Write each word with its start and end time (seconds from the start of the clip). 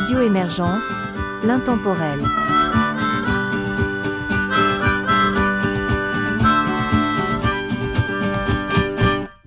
Radio 0.00 0.20
Émergence, 0.20 0.94
l'intemporel. 1.44 2.20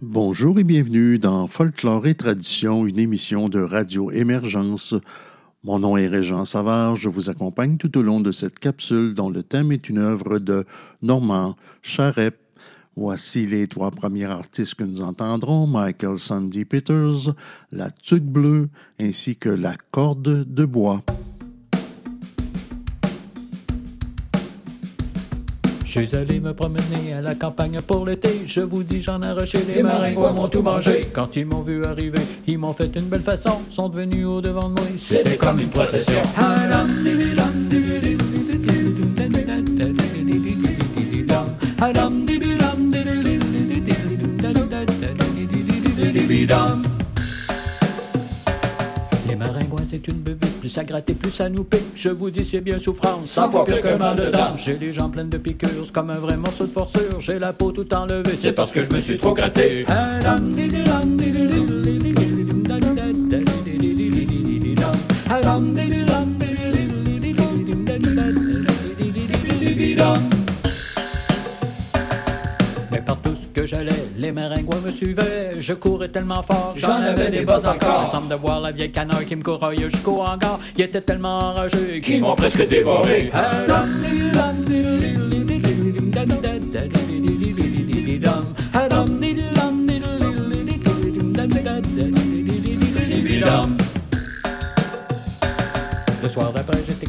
Bonjour 0.01 0.59
et 0.59 0.65
bienvenue 0.65 1.19
dans 1.19 1.47
Folklore 1.47 2.05
et 2.05 2.15
Tradition, 2.15 2.85
une 2.85 2.99
émission 2.99 3.47
de 3.47 3.61
Radio 3.61 4.11
Émergence. 4.11 4.93
Mon 5.63 5.79
nom 5.79 5.95
est 5.95 6.09
Régent 6.09 6.43
Savard, 6.43 6.97
je 6.97 7.07
vous 7.07 7.29
accompagne 7.29 7.77
tout 7.77 7.97
au 7.97 8.03
long 8.03 8.19
de 8.19 8.33
cette 8.33 8.59
capsule 8.59 9.13
dont 9.13 9.29
le 9.29 9.43
thème 9.43 9.71
est 9.71 9.87
une 9.87 9.99
œuvre 9.99 10.39
de 10.39 10.65
Normand 11.01 11.55
Charep. 11.81 12.40
Voici 12.95 13.47
les 13.47 13.67
trois 13.67 13.89
premiers 13.89 14.25
artistes 14.25 14.75
que 14.75 14.83
nous 14.83 15.01
entendrons, 15.01 15.65
Michael 15.65 16.17
Sandy 16.17 16.65
Peters, 16.65 17.33
La 17.71 17.89
Tuque 17.89 18.23
Bleue 18.23 18.69
ainsi 18.99 19.37
que 19.37 19.49
La 19.49 19.75
Corde 19.91 20.45
de 20.45 20.65
Bois. 20.65 21.01
Je 25.93 25.99
suis 25.99 26.15
allé 26.15 26.39
me 26.39 26.53
promener 26.53 27.13
à 27.17 27.21
la 27.21 27.35
campagne 27.35 27.81
pour 27.81 28.05
l'été. 28.05 28.43
Je 28.45 28.61
vous 28.61 28.81
dis, 28.81 29.01
j'en 29.01 29.21
ai 29.23 29.27
arraché 29.27 29.59
les 29.67 29.83
maringouins 29.83 30.31
m'ont 30.31 30.47
tout 30.47 30.61
mangé. 30.61 31.09
Quand 31.11 31.35
ils 31.35 31.45
m'ont 31.45 31.63
vu 31.63 31.83
arriver, 31.83 32.21
ils 32.47 32.57
m'ont 32.57 32.71
fait 32.71 32.95
une 32.95 33.07
belle 33.07 33.21
façon. 33.21 33.61
Sont 33.69 33.89
venus 33.89 34.25
au 34.25 34.39
devant 34.39 34.69
de 34.69 34.75
moi. 34.75 34.83
C'était 34.97 35.35
comme 35.35 35.59
une 35.59 35.67
procession. 35.67 36.21
Les 49.27 49.35
maringouins, 49.35 49.83
c'est 49.89 50.05
une 50.07 50.17
bébête, 50.17 50.59
plus 50.59 50.77
à 50.77 50.83
gratter, 50.83 51.13
plus 51.13 51.39
à 51.39 51.47
nouper. 51.47 51.81
Je 51.95 52.09
vous 52.09 52.29
dis, 52.29 52.43
c'est 52.43 52.59
bien 52.59 52.77
souffrance, 52.77 53.25
cent 53.25 53.49
fois 53.49 53.65
pire 53.65 53.81
que 53.81 53.95
mal 53.97 54.17
dedans. 54.17 54.57
J'ai 54.57 54.77
les 54.77 54.91
jambes 54.91 55.13
pleines 55.13 55.29
de 55.29 55.37
piqûres, 55.37 55.69
c'est 55.85 55.93
comme 55.93 56.09
un 56.09 56.19
vrai 56.19 56.35
morceau 56.35 56.65
de 56.65 56.71
forçure. 56.71 57.19
J'ai 57.19 57.39
la 57.39 57.53
peau 57.53 57.71
tout 57.71 57.93
enlevée, 57.93 58.35
c'est 58.35 58.51
parce 58.51 58.71
que 58.71 58.83
je 58.83 58.91
me 58.91 58.99
suis 58.99 59.17
trop 59.17 59.33
gratté. 59.33 59.85
Maringouins 74.41 74.81
me 74.83 74.91
suivaient. 74.91 75.51
Je 75.59 75.73
courais 75.73 76.09
tellement 76.09 76.41
fort, 76.41 76.73
j'en 76.75 77.01
avais 77.01 77.29
des 77.29 77.41
bas 77.41 77.59
encore. 77.59 78.03
Il 78.05 78.09
semble 78.09 78.27
de 78.27 78.35
voir 78.35 78.59
la 78.59 78.71
vieille 78.71 78.91
canard 78.91 79.25
qui 79.25 79.35
me 79.35 79.43
courroyait 79.43 79.89
jusqu'au 79.89 80.21
hangar. 80.21 80.59
Il 80.75 80.83
était 80.83 81.01
tellement 81.01 81.37
enragé 81.39 82.01
qu'ils 82.01 82.21
m'ont 82.21 82.35
presque 82.35 82.67
dévoré. 82.67 83.31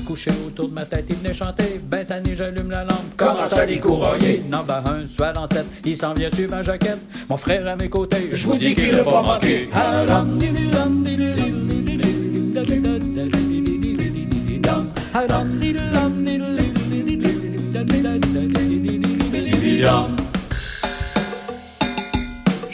Couché 0.05 0.31
autour 0.47 0.69
de 0.69 0.75
ma 0.75 0.85
tête, 0.85 1.07
il 1.09 1.17
venait 1.17 1.35
chanter. 1.35 1.81
Ben 1.85 2.05
tanné, 2.05 2.35
j'allume 2.37 2.71
la 2.71 2.85
lampe. 2.85 3.17
Commence 3.17 3.53
à 3.55 3.65
les 3.65 3.79
courroyer. 3.79 4.45
Non, 4.51 4.65
ben 4.67 4.83
un, 4.87 5.07
soit 5.15 5.33
dans 5.33 5.47
sept, 5.47 5.67
il 5.85 5.97
s'en 5.97 6.15
vient 6.15 6.31
sur 6.31 6.49
ma 6.49 6.63
jaquette. 6.63 6.99
Mon 7.29 7.37
frère 7.37 7.67
à 7.69 7.77
mes 7.77 7.89
côtés, 7.89 8.31
je 8.33 8.47
vous 8.47 8.57
dis 8.57 8.75
qu'il 8.75 8.91
l'a 8.93 9.05
pas 9.05 9.23
manqué. 9.23 9.69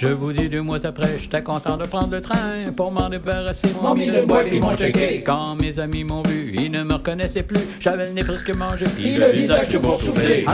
Je 0.08 0.14
vous 0.14 0.32
dis 0.32 0.48
deux 0.48 0.62
mois 0.62 0.86
après, 0.86 1.18
j'étais 1.18 1.42
content 1.42 1.76
de 1.76 1.84
prendre 1.84 2.10
le 2.10 2.22
train 2.22 2.72
pour 2.74 2.90
m'en 2.90 3.10
débarrasser. 3.10 3.68
Le 3.68 4.24
bois 4.24 4.42
puis 4.42 4.58
m'ont 4.58 4.74
checké. 4.74 5.22
Quand 5.22 5.54
mes 5.56 5.78
amis 5.78 6.02
m'ont 6.02 6.22
vu, 6.22 6.54
ils 6.54 6.70
ne 6.70 6.82
me 6.82 6.94
reconnaissaient 6.94 7.42
plus. 7.42 7.60
J'avais 7.78 8.06
le 8.06 8.12
nez 8.12 8.22
presque 8.22 8.50
mangé 8.56 8.86
puis 8.96 9.16
le 9.16 9.26
visage 9.32 9.68
tout 9.68 9.80
boursouflé. 9.80 10.46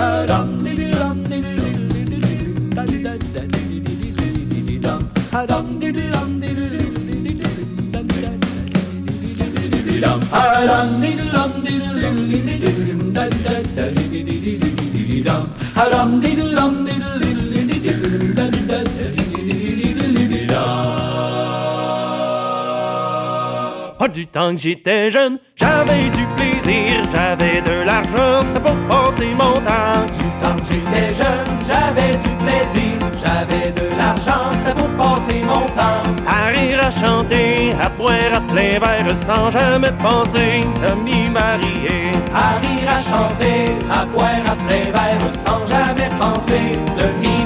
Du 24.14 24.28
temps 24.28 24.52
que 24.54 24.60
j'étais 24.60 25.10
jeune, 25.10 25.38
j'avais 25.56 26.04
du 26.04 26.24
plaisir, 26.36 26.92
j'avais 27.12 27.60
de 27.60 27.84
l'argent, 27.84 28.44
c'était 28.44 28.60
pour 28.60 28.76
passer 28.88 29.30
mon 29.32 29.54
temps. 29.54 30.06
Du 30.16 30.28
temps 30.40 30.56
que 30.56 30.66
j'étais 30.70 31.12
jeune, 31.12 31.52
j'avais 31.66 32.12
du 32.12 32.30
plaisir, 32.44 32.94
j'avais 33.20 33.72
de 33.72 33.86
l'argent, 33.98 34.50
c'était 34.52 34.78
pour 34.78 34.88
passer 34.90 35.40
mon 35.42 35.66
temps. 35.78 36.04
À 36.28 36.46
rire, 36.46 36.80
à 36.80 36.90
chanter, 36.92 37.72
à 37.82 37.88
boire 37.88 38.34
à 38.34 38.40
plein 38.40 38.78
verre 38.78 39.16
sans 39.16 39.50
jamais 39.50 39.92
penser 39.98 40.62
de 40.82 40.94
m'y 41.02 41.28
marier. 41.30 42.12
À 42.32 42.58
rire, 42.62 42.88
à 42.88 43.00
chanter, 43.10 43.72
à 43.90 44.06
boire 44.06 44.46
à 44.46 44.54
plein 44.66 44.92
verre 44.92 45.34
sans 45.34 45.66
jamais 45.66 46.08
penser 46.20 46.78
de 46.98 47.06
m'y 47.20 47.26
marier. 47.26 47.43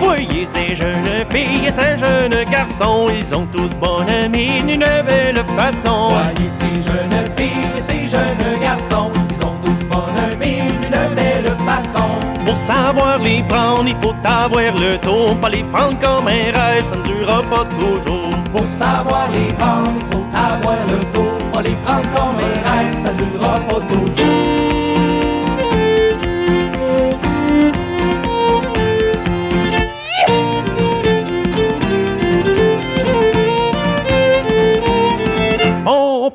Voyez 0.00 0.44
ces 0.44 0.74
jeunes 0.74 1.24
filles 1.30 1.66
et 1.66 1.70
ces 1.70 1.96
jeunes 1.98 2.44
garçons, 2.50 3.06
ils 3.16 3.34
ont 3.34 3.46
tous 3.46 3.74
bonne 3.76 4.30
mine, 4.30 4.68
une 4.68 4.84
belle 5.06 5.42
façon. 5.56 6.08
Voyez 6.10 6.50
ces 6.50 6.82
jeunes 6.82 7.26
filles 7.36 7.70
et 7.76 7.80
ces 7.80 8.08
jeunes 8.08 8.60
garçons, 8.60 9.10
ils 9.30 9.46
ont 9.46 9.56
tous 9.64 9.86
bonne 9.86 10.38
mine, 10.38 10.74
une 10.84 11.14
belle 11.14 11.56
façon. 11.66 12.08
Pour 12.44 12.56
savoir 12.56 13.18
les 13.18 13.42
prendre, 13.42 13.86
il 13.86 13.96
faut 13.96 14.14
avoir 14.24 14.74
le 14.78 14.98
tour, 14.98 15.34
pas 15.40 15.48
les 15.48 15.62
prendre 15.64 15.98
comme 15.98 16.26
un 16.26 16.52
rêve, 16.58 16.84
ça 16.84 16.96
ne 16.96 17.02
durera 17.02 17.42
pas 17.42 17.64
toujours. 17.78 18.30
Pour 18.52 18.66
savoir 18.66 19.28
les 19.32 19.52
prendre, 19.54 19.92
il 19.96 20.06
faut 20.14 20.26
avoir 20.36 20.76
le 20.88 20.98
tour, 21.14 21.38
pas 21.52 21.62
les 21.62 21.76
prendre 21.84 22.08
comme 22.14 22.38
un 22.38 22.70
rêve, 22.70 22.96
ça 23.02 23.12
durera 23.12 23.60
pas 23.60 23.80
toujours. 23.86 24.41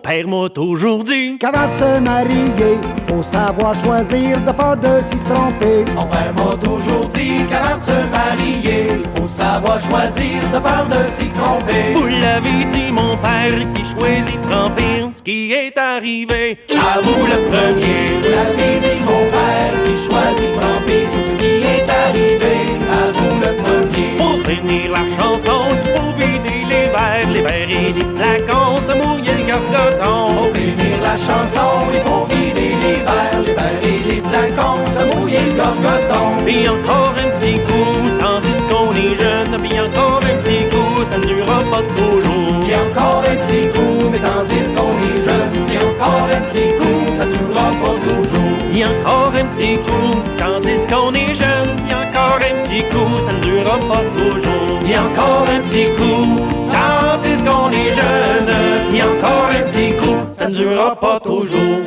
Père 0.07 0.28
m'a 0.28 0.47
toujours 0.50 1.03
dit 1.03 1.38
Qu'avant 1.38 1.68
de 1.68 1.78
se 1.78 2.00
marier, 2.00 2.78
faut 3.07 3.22
savoir 3.22 3.73
choisir 3.84 4.40
de 4.40 4.51
pas 4.51 4.75
de 4.75 5.00
s'y 5.09 5.19
tromper. 5.29 5.84
Mon 5.95 6.06
père 6.06 6.34
m'a 6.34 6.56
toujours 6.56 7.07
dit 7.07 7.44
qu'avant 7.50 7.78
de 7.78 7.84
se 7.84 8.00
marier, 8.18 8.88
faut 9.16 9.28
savoir 9.28 9.79
choisir 9.81 10.40
de 10.53 10.59
peur 10.59 10.88
de 10.88 11.03
s'y 11.16 11.28
tromper. 11.29 11.94
Vous 11.94 12.07
l'avez 12.07 12.63
dit, 12.72 12.90
mon 12.91 13.18
père, 13.18 13.59
qui 13.73 13.84
choisit 13.84 14.40
de 14.40 14.47
tremper 14.50 15.12
ce 15.12 15.22
qui 15.22 15.51
est 15.51 15.78
arrivé. 15.78 16.57
À 16.69 17.01
vous 17.01 17.25
le 17.25 17.39
premier, 17.50 18.00
vous 18.21 18.30
l'avez 18.36 18.80
dit, 18.86 19.01
mon 19.12 19.24
père, 19.36 19.75
qui 19.83 19.95
choisit 20.07 20.50
de 20.51 20.60
tremper 20.60 21.03
ce 21.25 21.31
qui 21.42 21.53
est 21.75 21.89
arrivé. 22.06 22.56
À 23.00 23.12
vous 23.12 23.36
le 23.45 23.51
premier. 23.62 24.15
Pour 24.18 24.38
finir 24.50 24.92
la 24.92 25.03
chanson, 25.19 25.60
il 25.69 25.92
faut 25.92 26.12
vider 26.18 26.62
les 26.63 26.88
verres, 26.95 27.30
les 27.33 27.42
verres 27.42 27.69
et 27.69 27.92
les 27.92 28.15
flacons, 28.15 28.77
se 28.88 29.26
le 29.48 29.54
gargoton. 29.54 30.36
Pour 30.36 30.54
finir 30.54 31.02
la 31.02 31.18
chanson, 31.18 31.70
il 31.94 32.02
faut 32.02 32.26
vider 32.26 32.76
les 32.84 33.00
verres, 33.08 33.42
les 33.46 33.54
verres 33.54 33.84
et 33.84 34.00
les 34.10 34.22
flacons, 34.22 34.84
se 34.94 35.16
mouiller 35.16 35.46
le 35.48 35.54
gorgoton. 35.54 36.44
Puis 36.46 36.68
encore 36.68 37.14
un 37.24 37.30
petit 37.30 37.56
coup, 37.56 38.10
tandis 38.20 38.62
qu'on 38.70 38.92
est 38.94 39.18
jeune, 39.18 39.58
puis 39.62 39.80
encore 39.80 40.20
un 40.24 40.38
petit 40.44 40.64
coup, 40.70 41.06
ça 41.06 41.18
ne 41.18 41.26
durera 41.26 41.60
pas 41.72 41.84
toujours. 41.96 42.60
Puis 42.62 42.76
encore 42.76 43.24
un 43.30 43.36
petit 43.36 43.68
coup, 43.70 44.10
mais 44.12 44.20
tandis 44.20 44.68
qu'on 44.76 44.94
est 45.10 45.22
jeune, 45.24 45.66
puis 45.68 45.78
encore 45.78 46.28
un 46.36 46.42
petit 46.42 46.70
coup, 46.78 47.12
ça 47.18 47.26
durera 47.26 47.72
pas 47.82 47.96
toujours. 48.02 48.48
A 48.80 48.90
encore 48.90 49.34
un 49.34 49.46
petit 49.56 49.78
coup, 49.78 50.22
tandis 50.38 50.86
qu'on 50.86 51.12
est 51.14 51.34
jeune. 51.34 51.76
Y 51.90 51.94
a 51.94 52.06
encore 52.38 52.50
un 52.50 52.63
petit 52.63 52.84
coup, 52.84 53.22
ça 53.22 53.34
ne 53.34 53.39
durera 53.39 53.80
pas 53.80 54.04
toujours. 54.18 54.80
Il 54.81 54.89
y 54.89 54.95
a 54.95 55.04
encore 55.04 55.48
un 55.50 55.62
petit 55.62 55.86
coup, 55.95 56.36
Tandis 56.72 57.44
qu'on 57.44 57.72
est 57.72 57.94
jeune, 57.94 58.54
il 58.89 58.98
y 58.98 59.01
a 59.01 59.07
encore 59.07 59.50
un 59.50 59.63
petit 59.63 59.94
coup, 59.95 60.18
ça 60.34 60.48
ne 60.50 60.54
durera 60.54 60.95
pas 60.95 61.19
toujours. 61.19 61.84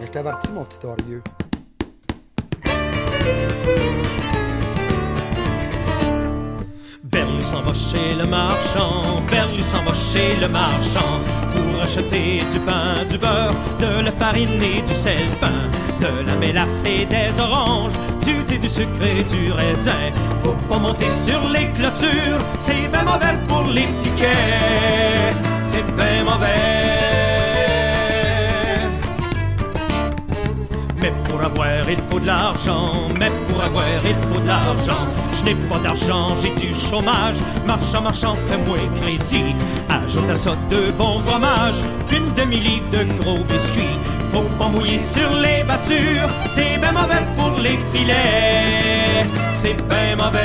Je 0.00 0.06
t'avertis, 0.10 0.52
mon 0.52 0.64
petit 0.64 0.86
orieux. 0.86 1.22
S'en 7.46 7.62
le 8.18 8.26
marchand, 8.26 9.22
Berlu 9.30 9.62
s'en 9.62 9.82
va 9.84 9.92
le 10.40 10.48
marchand 10.48 11.20
pour 11.52 11.82
acheter 11.82 12.42
du 12.50 12.58
pain, 12.60 13.04
du 13.08 13.18
beurre, 13.18 13.54
de 13.78 14.04
la 14.04 14.10
farine 14.10 14.60
et 14.60 14.82
du 14.82 14.92
sel 14.92 15.28
fin, 15.40 15.60
de 16.00 16.26
la 16.26 16.34
mélasse 16.34 16.84
et 16.84 17.06
des 17.06 17.38
oranges, 17.38 17.92
du 18.24 18.34
thé, 18.46 18.58
du 18.58 18.68
sucre 18.68 19.02
et 19.02 19.22
du 19.22 19.52
raisin. 19.52 20.10
Faut 20.42 20.56
pas 20.68 20.78
monter 20.78 21.08
sur 21.08 21.40
les 21.54 21.68
clôtures, 21.76 22.42
c'est 22.58 22.90
bien 22.90 23.04
mauvais 23.04 23.38
pour 23.46 23.64
les 23.70 23.88
piquets, 24.02 24.65
il 31.88 31.98
faut 32.10 32.20
de 32.20 32.26
l'argent. 32.26 33.08
Mais 33.18 33.30
pour 33.48 33.62
avoir, 33.62 33.84
il 34.04 34.14
faut 34.28 34.40
de 34.40 34.46
l'argent. 34.46 35.06
Je 35.32 35.44
n'ai 35.44 35.54
pas 35.54 35.78
d'argent, 35.78 36.34
j'ai 36.40 36.50
du 36.50 36.74
chômage. 36.74 37.38
Marchand, 37.66 38.02
marchand, 38.02 38.36
fais-moi 38.46 38.78
crédit. 39.00 39.54
Ajoute 39.88 40.30
à 40.30 40.36
ça 40.36 40.56
deux 40.70 40.92
bons 40.92 41.20
fromages, 41.20 41.82
une 42.10 42.32
demi-livre 42.34 42.88
de 42.90 43.04
gros 43.20 43.44
biscuits. 43.44 43.98
Faut 44.32 44.48
pas 44.58 44.68
mouiller 44.68 44.98
sur 44.98 45.30
les 45.36 45.62
battures, 45.64 46.30
c'est 46.48 46.78
bien 46.78 46.92
mauvais 46.92 47.26
pour 47.36 47.58
les 47.60 47.78
filets. 47.92 49.26
C'est 49.52 49.76
bien 49.88 50.16
mauvais. 50.16 50.40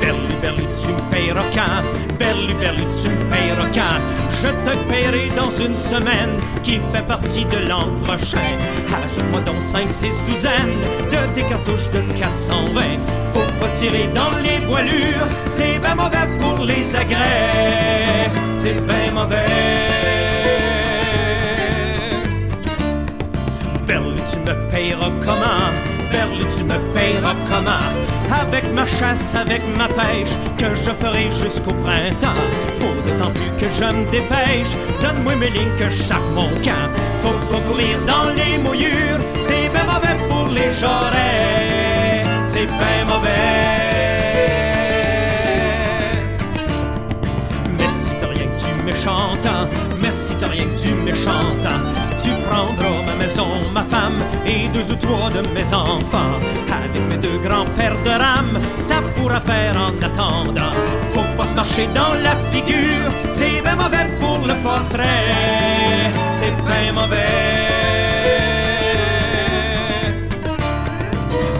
Berlu, 0.00 0.34
Berlu, 0.42 0.64
tu 0.80 0.88
me 0.88 1.10
payeras 1.10 1.44
quand? 1.54 2.16
Berlu, 2.18 2.54
Berlu, 2.54 2.84
tu 3.00 3.08
me 3.08 3.30
payeras 3.30 3.68
quand? 3.72 4.00
Je 4.42 4.48
paierai 4.88 5.28
dans 5.36 5.50
une 5.50 5.76
semaine 5.76 6.36
qui 6.62 6.80
fait 6.92 7.06
partie 7.06 7.44
de 7.44 7.68
l'an 7.68 7.88
prochain. 8.04 8.50
Ajoute-moi 8.88 9.40
donc 9.40 9.60
5, 9.60 9.90
6 9.90 10.24
douzaines 10.28 10.78
de 11.10 11.34
tes 11.34 11.42
cartouches 11.42 11.90
de 11.90 12.00
420. 12.18 12.82
Faut 13.32 13.40
pas 13.60 13.68
tirer 13.68 14.08
dans 14.14 14.36
les 14.42 14.58
voilures, 14.66 15.28
c'est 15.46 15.78
bien 15.78 15.94
mauvais 15.94 16.28
pour 16.40 16.64
les 16.64 16.96
agrès. 16.96 18.30
C'est 18.54 18.84
bien 18.86 19.12
mauvais. 19.14 19.36
Berlu, 23.86 24.16
tu 24.30 24.38
me 24.40 24.70
payeras 24.70 25.10
comment? 25.24 25.70
Berlu, 26.12 26.44
tu 26.54 26.64
me 26.64 26.78
payeras 26.92 27.34
comment? 27.48 27.88
Avec 28.30 28.70
ma 28.74 28.84
chasse, 28.84 29.34
avec 29.34 29.62
ma 29.76 29.88
pêche, 29.88 30.36
que 30.58 30.74
je 30.74 30.90
ferai 30.90 31.30
jusqu'au 31.30 31.72
printemps. 31.72 32.44
D'autant 33.06 33.30
plus 33.32 33.50
que 33.56 33.68
je 33.72 33.84
me 33.84 34.04
dépêche. 34.10 34.72
Donne-moi 35.00 35.36
mes 35.36 35.50
lignes 35.50 35.76
que 35.76 35.90
je 35.90 36.14
mon. 36.34 36.48
Faut 37.20 37.38
pas 37.50 37.60
courir 37.68 37.98
dans 38.06 38.28
les 38.30 38.58
mouillures, 38.58 39.20
c'est 39.40 39.68
bien 39.72 39.84
mauvais 39.84 40.18
pour 40.28 40.48
les 40.48 40.72
jarrets. 40.80 42.22
C'est 42.44 42.66
bien 42.66 43.04
mauvais. 43.06 43.28
Mais 47.78 47.88
si 47.88 48.12
t'as 48.20 48.28
rien 48.28 48.46
que 48.46 48.76
du 48.76 48.82
méchantant, 48.84 49.68
mais 50.00 50.10
si 50.10 50.34
t'as 50.36 50.48
rien 50.48 50.64
que 50.64 50.80
du 50.80 50.94
méchantant, 50.94 51.80
tu 52.22 52.30
prendras 52.48 53.02
ma 53.06 53.14
maison, 53.14 53.48
ma 53.72 53.82
femme 53.82 54.18
et 54.46 54.68
deux 54.68 54.92
ou 54.92 54.96
trois 54.96 55.30
de 55.30 55.46
mes 55.54 55.72
enfants? 55.72 56.38
Avec 56.70 57.02
mes 57.08 57.16
deux 57.16 57.38
grands-pères 57.38 58.00
de 58.02 58.10
rame, 58.10 58.60
ça 58.74 58.96
pourra 59.14 59.40
faire 59.40 59.76
en 59.76 59.92
attendant. 60.04 60.72
Faut 61.12 61.36
pas 61.36 61.44
se 61.44 61.54
marcher 61.54 61.88
dans 61.94 62.14
la 62.22 62.34
figure, 62.52 63.10
c'est 63.28 63.62
bien 63.62 63.76
mauvais 63.76 64.08
pour 64.18 64.38
le 64.46 64.54
portrait. 64.62 65.06
C'est 66.32 66.54
bien 66.66 66.92
mauvais. 66.92 67.16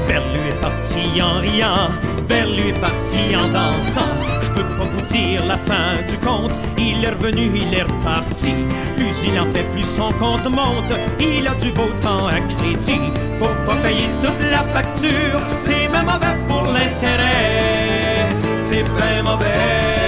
Berlu 0.06 0.48
est 0.48 0.60
parti 0.60 1.22
en 1.22 1.40
riant, 1.40 1.88
Berlu 2.28 2.68
est 2.68 2.80
parti 2.80 3.36
en 3.36 3.48
dansant. 3.48 4.12
Je 4.42 4.50
peux 4.50 4.68
pas 4.76 4.84
vous 4.84 5.02
dire 5.02 5.44
la 5.46 5.56
fin 5.56 5.96
du 6.08 6.16
compte, 6.18 6.54
il 6.78 6.87
est 7.08 7.14
revenu, 7.14 7.50
il 7.54 7.74
est 7.74 7.82
reparti. 7.82 8.54
Plus 8.96 9.26
il 9.26 9.38
en 9.38 9.46
paie, 9.52 9.66
plus 9.72 9.84
son 9.84 10.12
compte 10.12 10.48
monte, 10.50 10.92
il 11.20 11.46
a 11.46 11.54
du 11.54 11.70
beau 11.72 11.88
temps 12.00 12.26
à 12.26 12.40
crédit. 12.40 13.00
Faut 13.36 13.56
pas 13.66 13.76
payer 13.76 14.08
toute 14.20 14.40
la 14.50 14.62
facture, 14.74 15.40
c'est 15.58 15.88
bien 15.90 16.02
mauvais 16.02 16.36
pour 16.46 16.62
l'intérêt. 16.62 18.28
C'est 18.56 18.82
bien 18.82 19.22
mauvais. 19.22 20.07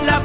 La 0.00 0.21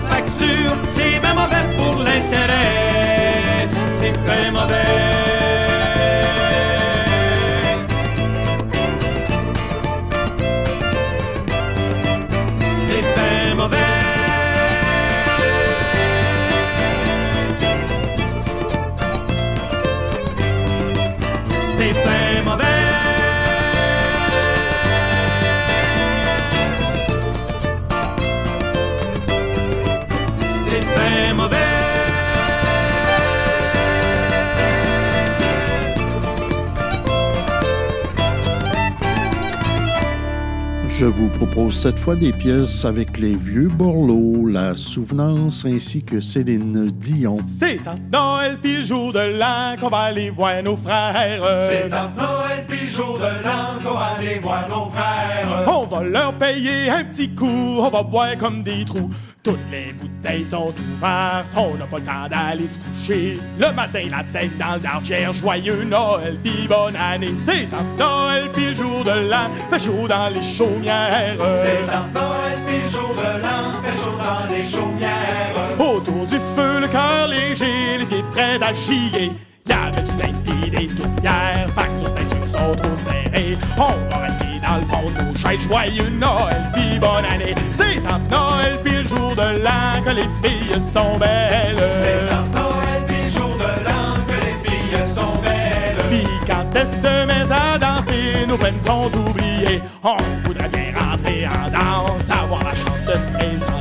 vous 41.09 41.29
propose 41.29 41.75
cette 41.75 41.99
fois 41.99 42.15
des 42.15 42.33
pièces 42.33 42.83
avec 42.83 43.17
les 43.17 43.35
vieux 43.35 43.69
Borloo, 43.69 44.47
La 44.47 44.75
Souvenance 44.75 45.65
ainsi 45.65 46.03
que 46.03 46.19
Céline 46.19 46.91
Dion. 46.91 47.37
C'est 47.47 47.79
Noël 48.11 48.57
pis 48.61 48.77
le 48.77 48.83
jour 48.83 49.11
de 49.11 49.19
l'an 49.19 49.75
qu'on 49.79 49.89
va 49.89 49.97
aller 49.97 50.29
voir 50.29 50.63
nos 50.63 50.77
frères. 50.77 51.41
C'est 51.61 51.91
un 51.91 52.11
Noël 52.17 52.65
pis 52.67 52.85
le 52.85 52.87
jour 52.87 53.17
de 53.17 53.45
l'an 53.45 53.79
qu'on 53.83 53.97
va 53.97 54.05
aller 54.17 54.39
voir 54.39 54.67
nos 54.69 54.89
frères. 54.89 55.67
On 55.67 55.85
va 55.85 56.03
leur 56.03 56.33
payer 56.33 56.89
un 56.89 57.03
petit 57.03 57.33
coup, 57.33 57.77
on 57.79 57.89
va 57.89 58.03
boire 58.03 58.37
comme 58.37 58.63
des 58.63 58.85
trous. 58.85 59.09
Toutes 59.43 59.59
les 59.71 59.93
bouteilles 59.93 60.45
sont 60.45 60.73
ouvertes, 60.73 61.45
on 61.55 61.75
n'a 61.75 61.85
pas 61.85 61.97
le 61.97 62.03
temps 62.03 62.27
d'aller 62.29 62.67
se 62.67 62.79
coucher. 62.79 63.39
Le 63.57 63.71
matin, 63.71 64.01
la 64.11 64.23
tête 64.23 64.57
dans 64.57 64.75
le 64.75 64.81
dartière, 64.81 65.31
joyeux 65.31 65.83
Noël 65.85 66.37
pis 66.43 66.67
bonne 66.67 66.95
année. 66.95 67.33
C'est 67.45 67.67
un 67.73 67.97
Noël 67.97 68.51
pis 68.53 68.65
le 68.65 68.75
jour 68.75 69.03
de 69.03 69.29
l'an, 69.29 69.49
fait 69.69 69.79
chaud 69.79 70.07
dans 70.07 70.29
les 70.33 70.43
chaumières. 70.43 71.37
C'est 71.61 71.83
un 71.89 72.07
Noël 72.13 72.59
pis 72.67 72.81
le 72.83 72.89
jour 72.89 73.15
de 73.15 73.41
l'an, 73.41 73.81
fait 73.83 73.97
chaud 74.03 74.17
dans 74.17 74.53
les 74.53 74.63
chaumières. 74.63 75.55
Autour 75.79 76.25
du 76.25 76.35
feu, 76.55 76.79
le 76.81 76.87
cœur 76.87 77.27
léger, 77.27 77.97
les 77.98 78.06
pieds 78.06 78.24
prêts 78.32 78.60
à 78.62 78.74
chier. 78.74 79.32
Y'avait 79.68 80.01
du 80.01 80.12
linge 80.22 80.36
pis 80.46 80.70
des 80.70 80.88
tourtières, 80.88 81.68
fait 81.75 81.88
que 81.88 82.04
nos 82.04 82.10
ceintures 82.10 82.48
sont 82.48 82.75
trop 82.75 82.96
serrées. 82.96 83.58
On 83.77 84.10
va 84.10 84.18
rester 84.24 84.60
dans 84.66 84.77
le 84.77 84.86
fond 84.86 85.12
de 85.12 85.22
nos 85.22 85.38
chaises, 85.38 85.68
joyeux 85.68 86.10
Noël 86.10 86.72
pis 86.74 87.00
bonne 87.00 87.25
année. 87.25 87.54
C'est 87.77 87.98
un 88.08 88.20
Noël 88.30 88.80
pis 88.84 88.92
le 88.92 89.04
jour 89.04 89.36
de 89.36 89.63
l'an 89.63 90.01
que 90.06 90.12
les 90.12 90.30
filles 90.42 90.82
sont 90.82 91.18
belles. 91.18 91.92
C'est 91.98 92.32
un 92.32 92.44
Noël 92.58 93.06
pis 93.08 93.24
le 93.25 93.30
jour 93.30 93.56
de 93.58 93.84
l'an 93.84 94.16
que 94.27 94.34
les 94.46 94.70
filles 94.70 95.08
sont 95.08 95.36
belles. 95.44 95.98
Pis 96.10 96.27
quand 96.48 96.66
elles 96.75 96.88
se 96.88 97.25
mettent 97.25 97.51
à 97.51 97.77
danser, 97.77 98.46
nos 98.48 98.58
peines 98.58 98.82
sont 98.82 99.12
oubliées. 99.18 99.82
On 100.04 100.18
voudrait 100.46 100.70
bien 100.70 100.94
rentrer 100.98 101.46
en 101.46 101.70
danse, 101.70 102.30
avoir 102.30 102.66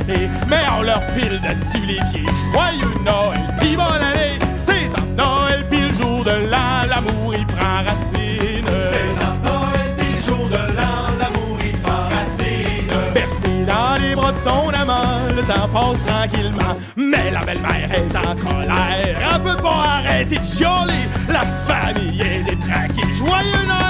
de. 0.07 0.27
Mais 0.49 0.63
on 0.77 0.81
leur 0.83 1.01
pile 1.07 1.39
dessus 1.41 1.85
les 1.85 1.99
pieds. 2.11 2.25
Joyeux 2.51 2.93
Noël, 3.05 3.39
pis 3.59 3.75
bonne 3.75 4.03
année. 4.03 4.37
C'est 4.63 4.89
un 4.99 5.05
Noël, 5.15 5.65
pis 5.69 5.81
le 5.81 5.93
jour 5.93 6.23
de 6.23 6.49
l'an, 6.49 6.87
l'amour 6.89 7.35
y 7.35 7.45
prend 7.45 7.83
racine. 7.85 8.65
C'est 8.87 9.23
un 9.23 9.35
Noël 9.43 9.95
pis 9.97 10.15
le 10.15 10.21
jour 10.21 10.47
de 10.49 10.75
l'an, 10.75 11.17
l'amour 11.19 11.57
y 11.63 11.71
prend 11.77 12.09
racine. 12.09 12.87
son 14.43 14.69
amant, 14.73 15.27
le 15.35 15.41
temps 15.43 15.67
passe 15.71 16.03
tranquillement. 16.05 16.75
Mais 16.95 17.31
la 17.31 17.43
belle-mère 17.43 17.89
est 17.93 18.15
en 18.15 18.35
colère, 18.35 19.17
elle 19.33 19.41
peut 19.41 19.61
pas 19.61 19.99
arrêter 19.99 20.37
de 20.37 20.43
chialer. 20.43 21.05
La 21.29 21.43
famille 21.67 22.21
est 22.21 22.43
détraquée. 22.43 23.13
Joyeux 23.13 23.65
Noël, 23.67 23.86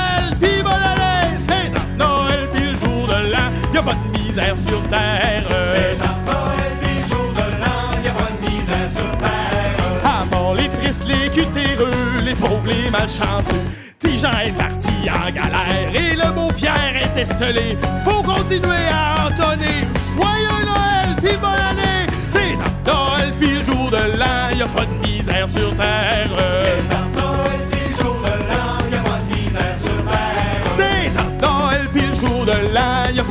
misère 4.37 4.55
sur 4.67 4.81
terre. 4.89 5.43
C'est 5.73 5.97
dans 5.97 6.31
Noël, 6.31 6.71
pis 6.81 6.99
le 6.99 7.05
jour 7.07 7.33
de 7.33 7.47
l'an, 7.61 8.03
y 8.03 8.07
a 8.07 8.11
pas 8.11 8.31
de 8.31 8.49
misère 8.49 8.91
sur 8.91 9.17
terre. 9.17 10.25
Mort 10.31 10.53
les 10.55 10.69
tristes, 10.69 11.05
les 11.07 11.29
cutéreux, 11.29 12.21
les 12.23 12.35
pauvres, 12.35 12.67
les 12.67 12.89
malchanceux. 12.91 13.63
Tijan 13.99 14.29
est 14.45 14.51
parti 14.51 15.09
en 15.09 15.31
galère 15.31 15.89
et 15.93 16.15
le 16.15 16.31
beau 16.33 16.51
Pierre 16.55 16.95
est 16.95 17.19
esselé. 17.19 17.77
Faut 18.03 18.21
continuer 18.21 18.87
à 18.91 19.27
entonner. 19.27 19.87
Joyeux 20.13 20.65
Noël, 20.65 21.15
pis 21.21 21.37
bonne 21.37 21.63
année. 21.71 22.05
C'est 22.31 22.55
dans 22.85 23.15
Noël, 23.15 23.33
pis 23.39 23.49
le 23.49 23.65
jour 23.65 23.89
de 23.89 24.17
l'an, 24.17 24.55
y 24.55 24.61
a 24.61 24.67
pas 24.67 24.85
de 24.85 25.07
misère 25.07 25.47
sur 25.49 25.75
terre. 25.75 26.96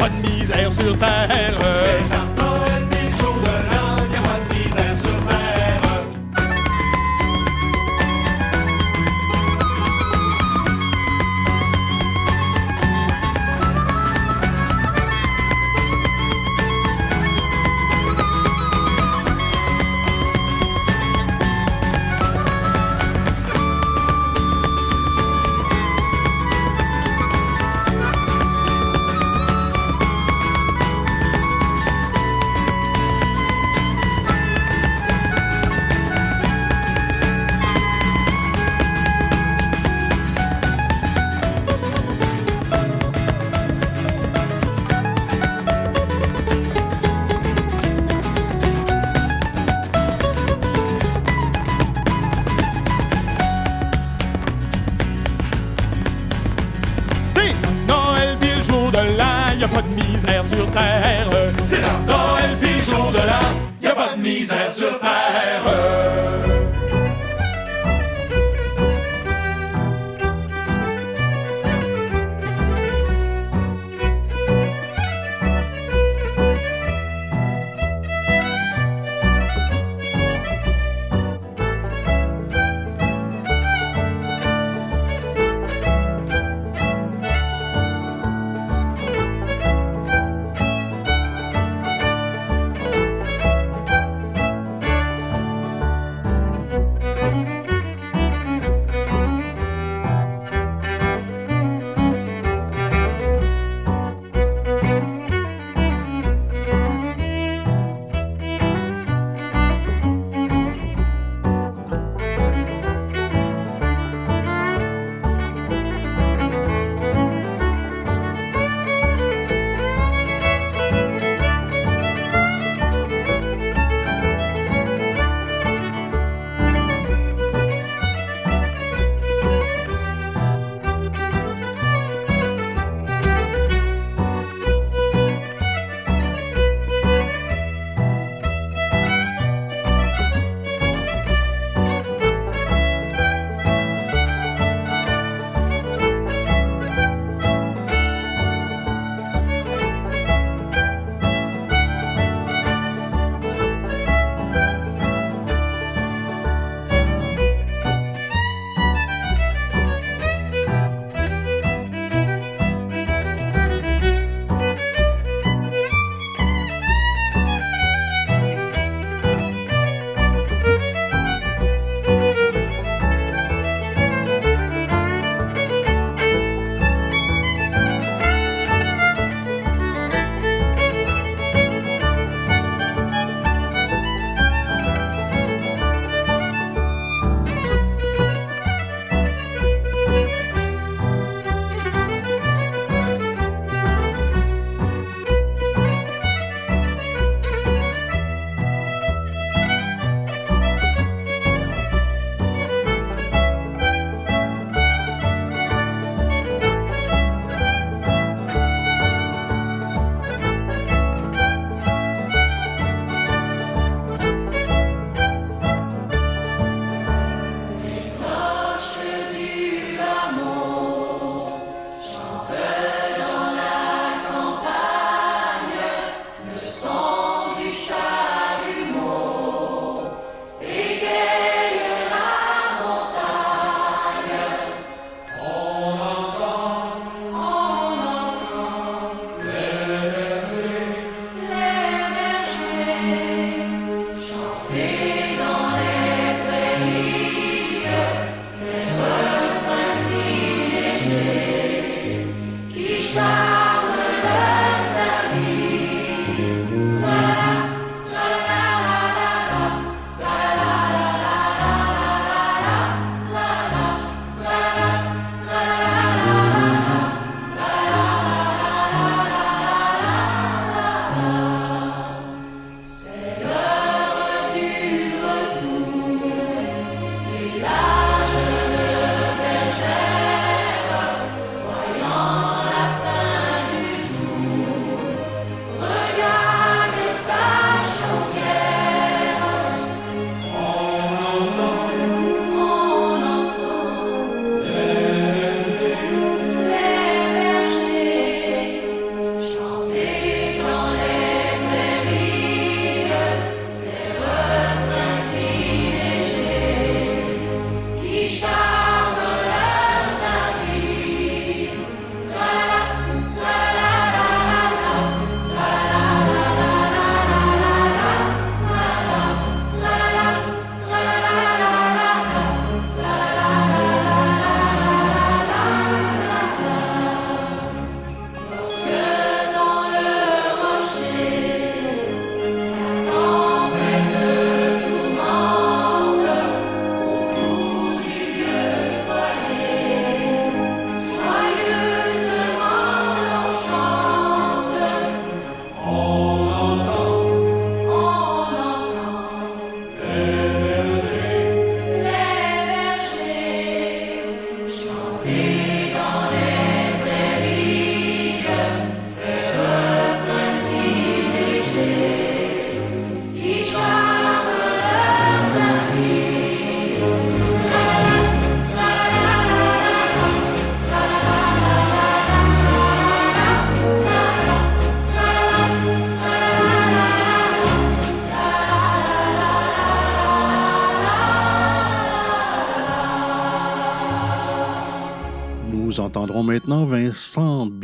Pas 0.06 0.10
de 0.10 0.28
misère 0.28 0.72
sur 0.72 0.96
terre. 0.98 2.35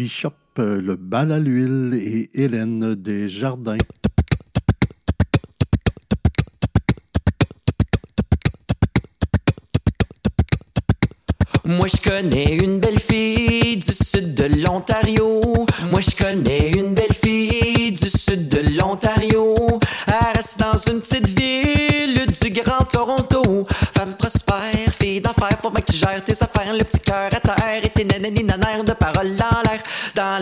Bishop, 0.02 0.34
euh, 0.58 0.82
le 0.82 0.96
bal 0.96 1.30
à 1.30 1.38
l'huile, 1.38 1.94
et 1.94 2.28
Hélène 2.34 2.96
Desjardins. 2.96 3.76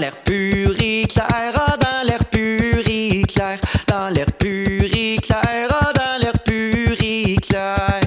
L'air 0.01 0.17
pur 0.25 0.75
et 0.83 1.07
clair, 1.07 1.27
ah, 1.29 1.77
dans 1.77 2.07
l'air 2.07 2.25
pur 2.25 2.83
et 2.89 3.23
clair. 3.23 3.59
Dans 3.87 4.09
l'air 4.09 4.33
pur 4.33 4.85
et 4.97 5.17
clair, 5.21 5.69
ah, 5.69 5.93
dans 5.93 6.23
l'air 6.23 6.39
pur 6.39 6.97
et 7.03 7.37
clair. 7.37 8.01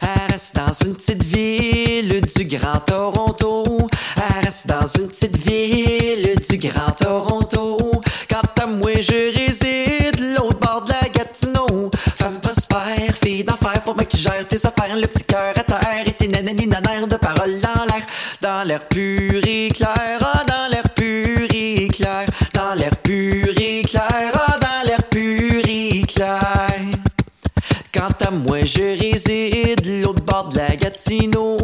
Elle 0.00 0.32
reste 0.32 0.56
dans 0.56 0.72
une 0.86 0.94
petite 0.94 1.24
ville 1.24 2.22
du 2.22 2.44
Grand 2.56 2.80
Toronto. 2.86 3.86
Elle 4.16 4.46
reste 4.46 4.66
dans 4.66 4.86
une 4.86 5.08
petite 5.08 5.36
ville 5.46 6.36
du 6.48 6.56
Grand 6.56 6.92
Toronto. 6.92 8.00
Quant 8.30 8.62
à 8.62 8.66
moi, 8.66 8.92
je 8.98 9.36
réside 9.38 10.20
l'autre 10.34 10.58
bord 10.58 10.84
de 10.86 10.92
la 10.92 11.08
Gatineau. 11.10 11.90
Femme 12.16 12.40
prospère, 12.40 13.14
fille 13.22 13.44
d'affaires, 13.44 13.82
faut 13.84 13.92
que 13.92 14.04
tu 14.04 14.16
gères 14.16 14.48
tes 14.48 14.56
affaires. 14.56 14.96
Le 14.96 15.06
petit 15.06 15.24
cœur 15.24 15.52
à 15.54 15.62
terre 15.62 16.06
et 16.06 16.12
tes 16.12 16.28
nanani 16.28 16.66
de 16.66 17.16
paroles 17.16 17.60
dans 17.60 17.84
l'air. 17.84 18.06
Dans 18.40 18.66
l'air 18.66 18.80
pur 18.88 19.40
et 19.46 19.68
clair, 19.68 20.21
moi, 28.32 28.64
je 28.64 28.98
réside 28.98 30.02
l'autre 30.02 30.22
bord 30.22 30.48
de 30.48 30.58
la 30.58 30.74
Gatineau. 30.76 31.58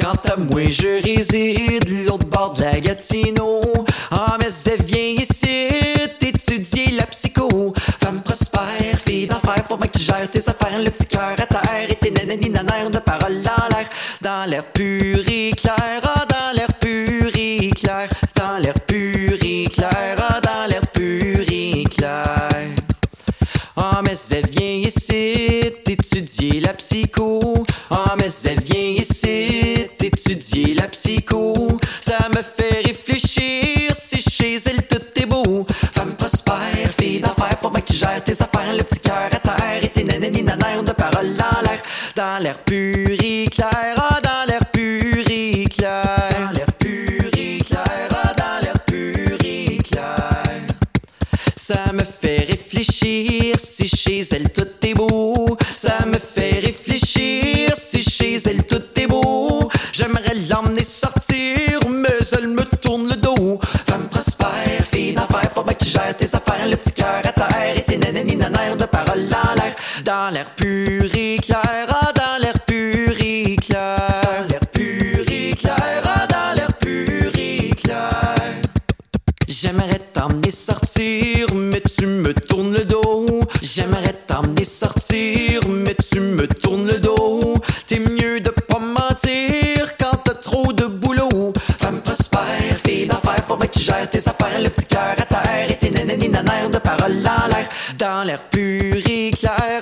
Quant 0.00 0.32
à 0.32 0.36
moi, 0.36 0.70
je 0.70 1.02
réside 1.02 2.06
l'autre 2.06 2.26
bord 2.26 2.52
de 2.54 2.62
la 2.62 2.80
Gatineau. 2.80 3.62
Ah, 4.10 4.36
mais 4.40 4.50
elle 4.66 4.84
vient 4.84 5.22
ici 5.22 5.68
étudier 6.20 6.92
la 6.92 7.06
psycho. 7.06 7.72
Femme 8.02 8.22
prospère, 8.22 8.98
fille 9.06 9.26
d'affaires, 9.26 9.64
faut 9.66 9.76
que 9.76 9.88
tu 9.88 10.02
gères 10.02 10.30
tes 10.30 10.40
affaires. 10.48 10.78
Le 10.78 10.90
petit 10.90 11.06
cœur 11.06 11.34
à 11.38 11.46
terre 11.46 11.90
et 11.90 11.94
tes 11.94 12.10
nanani 12.10 12.50
nanères 12.50 12.90
de 12.90 12.98
paroles 12.98 13.42
dans 13.42 13.76
l'air. 13.76 13.88
Dans 14.20 14.48
l'air 14.48 14.64
pur 14.64 15.18
et 15.28 15.50
clair, 15.52 16.00
ah, 16.04 16.24
dans 16.28 16.56
l'air 16.56 16.72
pur 16.80 17.30
et 17.36 17.70
clair. 17.70 18.08
Dans 18.34 18.58
l'air 18.58 18.74
pur 18.86 19.36
et 19.42 19.64
clair, 19.68 20.16
ah, 20.18 20.40
dans 20.40 20.66
l'air 20.68 20.86
pur 20.88 21.44
et 21.50 21.84
clair. 21.84 22.48
Ah, 23.76 24.00
mais 24.04 24.16
elle 24.30 24.48
vient 24.48 24.88
ici 24.88 25.62
étudier 26.12 26.60
la 26.60 26.74
psycho. 26.74 27.64
Ah, 27.90 28.14
mais 28.18 28.30
elle 28.44 28.62
vient 28.62 29.02
ici 29.02 29.86
étudier 29.98 30.74
la 30.74 30.88
psycho. 30.88 31.78
Ça 32.00 32.28
me 32.28 32.42
fait 32.42 32.82
réfléchir 32.86 33.90
si 33.94 34.20
chez 34.20 34.56
elle 34.66 34.82
tout 34.86 35.02
est 35.16 35.26
beau. 35.26 35.66
Femme 35.94 36.14
prospère, 36.16 36.90
fille 36.98 37.20
d'affaires, 37.20 37.58
faut 37.58 37.70
tu 37.80 37.94
gères 37.94 38.22
tes 38.22 38.32
affaires. 38.32 38.74
Le 38.76 38.82
petit 38.82 39.00
cœur 39.00 39.30
à 39.32 39.38
terre 39.38 39.82
et 39.82 39.88
tes 39.88 40.04
nanani 40.04 40.42
nanères 40.42 40.82
de 40.82 40.92
paroles 40.92 41.34
dans 41.34 41.60
l'air. 41.62 41.82
Dans 42.14 42.42
l'air 42.42 42.58
pur 42.58 43.16
et 43.22 43.46
clair, 43.50 43.94
ah, 43.96 44.20
dans 44.22 44.46
l'air 44.46 44.66
pur 44.66 45.24
et 45.30 45.64
clair. 45.64 46.28
Dans 46.30 46.50
l'air 46.52 46.72
pur 46.78 47.30
et 47.38 47.58
clair, 47.58 48.08
ah, 48.10 48.34
dans 48.36 48.62
l'air 48.62 48.78
pur 48.80 49.38
et 49.44 49.78
clair. 49.78 50.42
Ça 51.56 51.92
me 51.94 52.00
fait 52.00 52.21
si 52.84 53.88
chez 53.88 54.20
elle 54.32 54.50
tout 54.50 54.68
est 54.82 54.94
beau. 54.94 55.56
Ça 55.76 56.04
me 56.06 56.18
fait 56.18 56.60
réfléchir 56.60 57.68
si 57.76 58.02
chez 58.02 58.36
elle 58.46 58.64
tout 58.64 58.82
est 58.96 59.06
beau. 59.06 59.68
J'aimerais 59.92 60.34
l'emmener 60.48 60.84
sortir, 60.84 61.78
mais 61.88 62.08
elle 62.36 62.48
me 62.48 62.64
tourne 62.64 63.08
le 63.08 63.16
dos. 63.16 63.60
Femme 63.86 64.08
prospère, 64.08 64.84
fille 64.92 65.12
d'affaires, 65.12 65.50
faut 65.52 65.62
bien 65.62 65.74
que 65.74 65.84
tu 65.84 65.92
tes 65.92 66.36
affaires. 66.36 66.68
Le 66.68 66.76
petit 66.76 66.92
cœur 66.92 67.22
à 67.24 67.32
terre 67.32 67.76
et 67.76 67.82
tes 67.82 67.98
nanani 67.98 68.36
nanères 68.36 68.76
de 68.76 68.84
paroles 68.86 69.28
dans 69.28 69.54
l'air. 69.62 69.74
Dans 70.04 70.32
l'air 70.32 70.50
pur 70.56 71.04
et 71.14 71.36
clair, 71.36 71.86
t'emmener 80.22 80.52
sortir, 80.52 81.46
mais 81.52 81.80
tu 81.80 82.06
me 82.06 82.32
tournes 82.32 82.74
le 82.74 82.84
dos. 82.84 83.40
J'aimerais 83.60 84.14
t'emmener 84.24 84.64
sortir, 84.64 85.60
mais 85.68 85.96
tu 85.96 86.20
me 86.20 86.46
tournes 86.46 86.86
le 86.86 87.00
dos. 87.00 87.54
T'es 87.88 87.98
mieux 87.98 88.38
de 88.38 88.50
pas 88.50 88.78
mentir 88.78 89.96
quand 89.98 90.16
t'as 90.22 90.34
trop 90.34 90.72
de 90.72 90.84
boulot. 90.84 91.52
Femme 91.80 92.00
prospère, 92.02 92.40
fille 92.86 93.06
d'affaires, 93.06 93.44
faut 93.44 93.56
bien 93.56 93.66
que 93.66 93.78
tu 93.78 93.84
gères 93.84 94.08
tes 94.08 94.20
affaires. 94.20 94.62
Le 94.62 94.68
petit 94.68 94.86
cœur 94.86 95.16
à 95.18 95.22
terre 95.22 95.70
et 95.70 95.76
tes 95.76 95.90
nanani 95.90 96.28
de 96.28 96.78
paroles 96.78 97.20
dans 97.20 97.46
l'air. 97.48 97.68
Dans 97.98 98.22
l'air 98.22 98.44
pur 98.44 98.94
et 99.10 99.32
clair, 99.32 99.80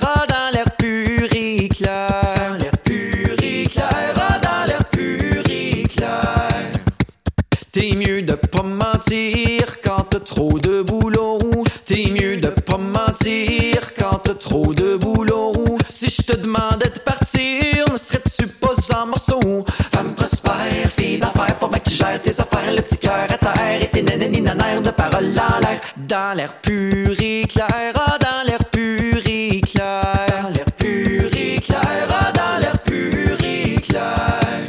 trop 10.41 10.59
de 10.59 10.81
boulot. 10.81 11.39
T'es 11.85 12.09
mieux 12.09 12.37
de 12.37 12.47
pas 12.47 12.77
mentir 12.77 13.93
quand 13.95 14.17
t'as 14.23 14.33
trop 14.33 14.73
de 14.73 14.97
boulot. 14.97 15.53
Si 15.87 16.09
je 16.09 16.23
te 16.23 16.35
demandais 16.35 16.89
de 16.89 16.99
partir, 16.99 17.85
ne 17.91 17.97
serais-tu 17.97 18.47
pas 18.47 18.73
en 18.95 19.05
morceaux? 19.07 19.65
Femme 19.93 20.15
prospère, 20.15 20.89
fille 20.97 21.19
d'affaires, 21.19 21.55
faut 21.55 21.69
tu 21.85 21.93
gères 21.93 22.19
tes 22.19 22.31
affaires. 22.31 22.73
Le 22.75 22.81
petit 22.81 22.97
cœur 22.97 23.27
à 23.29 23.37
terre 23.37 23.83
et 23.83 23.87
tes 23.87 24.01
nanani 24.01 24.41
nanères 24.41 24.81
de 24.81 24.89
paroles 24.89 25.31
dans 25.31 25.59
l'air. 25.63 25.79
Dans 26.07 26.35
l'air 26.35 26.53
pur 26.61 27.11
et 27.21 27.45
clair, 27.47 27.93
ah, 27.93 28.17
dans 28.17 28.43
l'air 28.47 28.65
pur 28.65 29.21
et 29.27 29.61
clair. 29.61 30.25
Dans 30.41 30.49
l'air 30.49 30.71
pur 30.75 31.29
et 31.37 31.59
clair, 31.59 32.07
ah, 32.09 32.31
dans 32.31 32.59
l'air 32.59 32.79
pur 32.79 33.37
et 33.43 33.75
clair. 33.75 34.65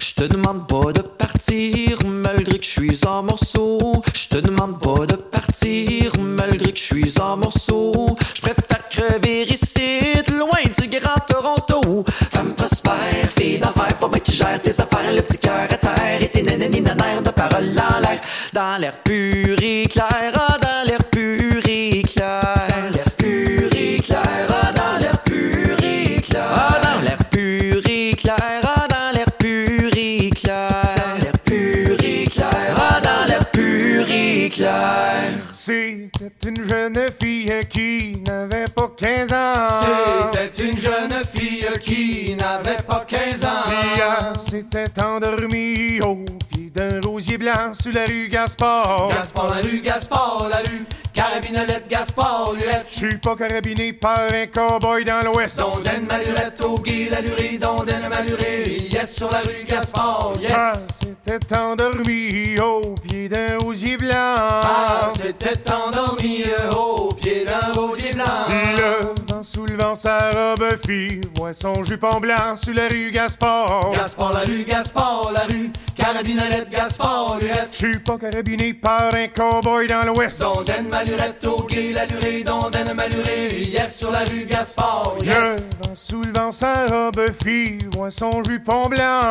Je 0.00 0.14
te 0.14 0.24
demande 0.24 0.66
partir 1.38 1.98
malgré 2.04 2.58
que 2.58 2.64
je 2.64 2.70
suis 2.70 3.06
en 3.06 3.22
morceaux. 3.22 4.02
Je 4.12 4.26
te 4.26 4.38
demande 4.38 4.80
pas 4.80 5.06
de 5.06 5.14
partir 5.14 6.10
malgré 6.18 6.72
que 6.72 6.78
je 6.78 6.82
suis 6.82 7.20
en 7.20 7.36
morceaux. 7.36 8.16
Je 8.34 8.40
préfère 8.40 8.88
crever 8.88 9.44
ici, 9.44 10.00
loin 10.36 10.64
du 10.66 10.98
Grand 10.98 11.20
Toronto. 11.28 12.04
Femme 12.32 12.54
prospère, 12.56 13.30
fille 13.38 13.60
d'affaires, 13.60 13.96
faut 13.96 14.08
bien 14.08 14.18
que 14.18 14.32
tu 14.32 14.36
gères 14.36 14.60
tes 14.60 14.70
affaires. 14.80 15.12
Le 15.14 15.22
petit 15.22 15.38
cœur 15.38 15.68
à 15.70 15.76
terre 15.76 16.20
et 16.20 16.28
tes 16.28 16.42
nanani 16.42 16.80
nanères 16.80 17.22
de 17.22 17.30
paroles 17.30 17.72
dans 17.72 18.00
l'air. 18.00 18.20
Dans 18.52 18.76
l'air 18.80 18.96
pur 19.04 19.56
et 19.62 19.86
clair, 19.86 20.32
ah, 20.34 20.58
dans 20.60 20.88
l'air 20.88 21.04
pur 21.04 21.62
et 21.68 22.02
clair. 22.02 22.66
Dans 22.68 22.90
l'air 22.92 23.10
pur 23.16 23.70
et 23.76 24.00
clair, 24.00 24.48
ah, 24.48 24.72
dans 24.72 24.98
l'air 25.00 25.18
pur 25.18 25.76
et 25.84 26.20
clair. 26.20 26.48
Ah, 26.52 26.67
C'était 35.68 36.48
une 36.48 36.66
jeune 36.66 36.98
fille 37.20 37.52
qui 37.68 38.22
n'avait 38.26 38.64
pas 38.74 38.90
15 38.96 39.32
ans. 39.34 39.68
C'était 40.32 40.64
une 40.64 40.78
jeune 40.78 41.12
fille 41.30 41.66
qui 41.78 42.34
n'avait 42.36 42.82
pas 42.86 43.04
15 43.06 43.44
ans. 43.44 43.48
Elle 43.68 44.40
s'était 44.40 45.02
endormie 45.02 46.00
au 46.00 46.24
pied 46.48 46.70
d'un 46.74 47.02
rosier 47.04 47.36
blanc 47.36 47.74
sur 47.74 47.92
la 47.92 48.06
rue 48.06 48.28
Gaspard. 48.28 49.08
Gaspard 49.10 49.50
la 49.50 49.60
rue, 49.60 49.80
Gaspard 49.80 50.48
la 50.48 50.58
rue, 50.58 50.86
carabinolette, 51.12 51.86
Gaspard 51.86 52.52
lurette. 52.54 52.86
Je 52.90 52.96
suis 52.96 53.18
pas 53.18 53.36
carabiné 53.36 53.92
par 53.92 54.20
un 54.20 54.46
cowboy 54.46 55.04
dans 55.04 55.20
l'ouest. 55.22 55.58
Dondaine 55.58 56.06
malurette, 56.10 56.64
au 56.64 56.76
gué 56.76 57.10
la 57.10 57.20
lurée, 57.20 57.58
dondaine 57.58 58.08
malurée, 58.08 58.88
yes 58.90 59.16
sur 59.16 59.30
la 59.30 59.40
rue 59.40 59.64
Gaspard, 59.68 60.32
yes. 60.40 60.86
s'était 61.02 61.56
endormie 61.56 62.58
au 62.58 62.94
pied 63.02 63.28
d'un 63.28 63.58
rosier 63.58 63.96
blanc. 63.96 64.34
Ah, 64.36 65.08
c'était 65.14 65.57
endormi 65.70 66.42
euh, 66.44 66.72
au 66.72 67.08
pied 67.14 67.44
d'un 67.44 67.72
rosier 67.72 68.12
blanc. 68.12 68.24
Le 68.50 69.32
vent 69.32 69.42
soulevant 69.42 69.94
sa 69.94 70.30
robe 70.30 70.64
fille, 70.86 71.20
voit 71.36 71.52
son 71.54 71.84
jupon 71.84 72.20
blanc 72.20 72.56
sur 72.56 72.74
la 72.74 72.88
rue 72.88 73.10
Gaspard. 73.10 73.90
Gaspard 73.92 74.32
la 74.32 74.40
rue, 74.40 74.64
Gaspard 74.64 75.30
la 75.32 75.40
rue, 75.40 75.70
carabinolette, 75.96 76.70
Gaspard 76.70 77.38
lurette. 77.40 77.68
Je 77.72 77.76
suis 77.76 77.98
pas 77.98 78.18
carabiné 78.18 78.74
par 78.74 79.14
un 79.14 79.28
cowboy 79.28 79.86
dans 79.86 80.04
l'ouest. 80.06 80.40
Dondaine 80.40 80.88
malurette, 80.88 81.46
au 81.46 81.62
gay 81.64 81.92
la 81.92 82.06
lurée, 82.06 82.42
dondaine 82.42 82.92
malurée, 82.94 83.48
yes 83.68 83.96
sur 83.98 84.10
la 84.10 84.20
rue 84.20 84.46
Gaspard, 84.46 85.14
Le 85.20 85.26
yes. 85.26 85.70
vent 85.82 85.94
soulevant 85.94 86.50
sa 86.52 86.86
robe 86.86 87.20
fille, 87.42 87.78
voit 87.94 88.10
son 88.10 88.42
jupon 88.44 88.88
blanc. 88.88 89.22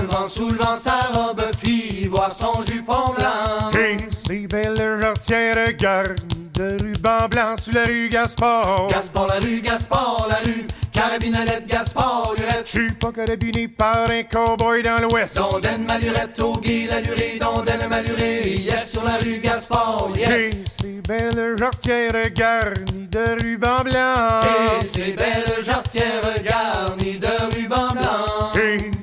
Le 0.00 0.06
vent 0.06 0.28
soulevant 0.28 0.74
sa 0.74 1.00
robe 1.12 1.42
fit 1.60 2.06
voir 2.08 2.32
son 2.32 2.52
jupon 2.66 3.14
blanc. 3.16 3.70
Et 3.78 3.96
ses 4.30 4.46
belles 4.46 4.76
jarretières 4.76 5.72
garnies 5.76 6.50
de 6.54 6.76
rubans 6.80 7.28
blancs 7.28 7.58
sur 7.58 7.74
la 7.74 7.84
rue 7.84 8.08
Gaspard. 8.08 8.86
Gaspard 8.88 9.26
la 9.26 9.40
rue, 9.40 9.60
Gaspard 9.60 10.28
la 10.28 10.36
rue, 10.36 10.66
carabinolette, 10.92 11.66
Gaspard 11.66 12.34
lurette. 12.38 12.62
Je 12.64 12.70
suis 12.70 12.92
pas 12.92 13.10
carabiné 13.10 13.66
par 13.66 14.08
un 14.08 14.22
cowboy 14.22 14.84
dans 14.84 14.98
l'ouest. 15.02 15.36
Dondaine 15.36 15.84
malurette, 15.84 16.40
au 16.40 16.52
gay 16.52 16.86
la 16.88 17.00
lurée, 17.00 17.40
dondaine 17.40 17.88
malurée, 17.90 18.54
yes 18.56 18.92
sur 18.92 19.02
la 19.02 19.16
rue 19.16 19.40
Gaspard, 19.40 20.10
Et 20.14 20.20
yes. 20.20 20.64
ses 20.80 21.00
belles 21.08 21.56
jarretières 21.58 22.30
garnies 22.32 23.08
de 23.10 23.42
rubans 23.42 23.82
blancs. 23.82 24.80
Et 24.80 24.84
ces 24.84 25.12
belles 25.12 25.64
jarretières 25.64 26.22
garnies 26.44 27.18
de 27.18 27.56
rubans 27.56 27.88
blancs. 27.94 28.56
Et 28.56 28.99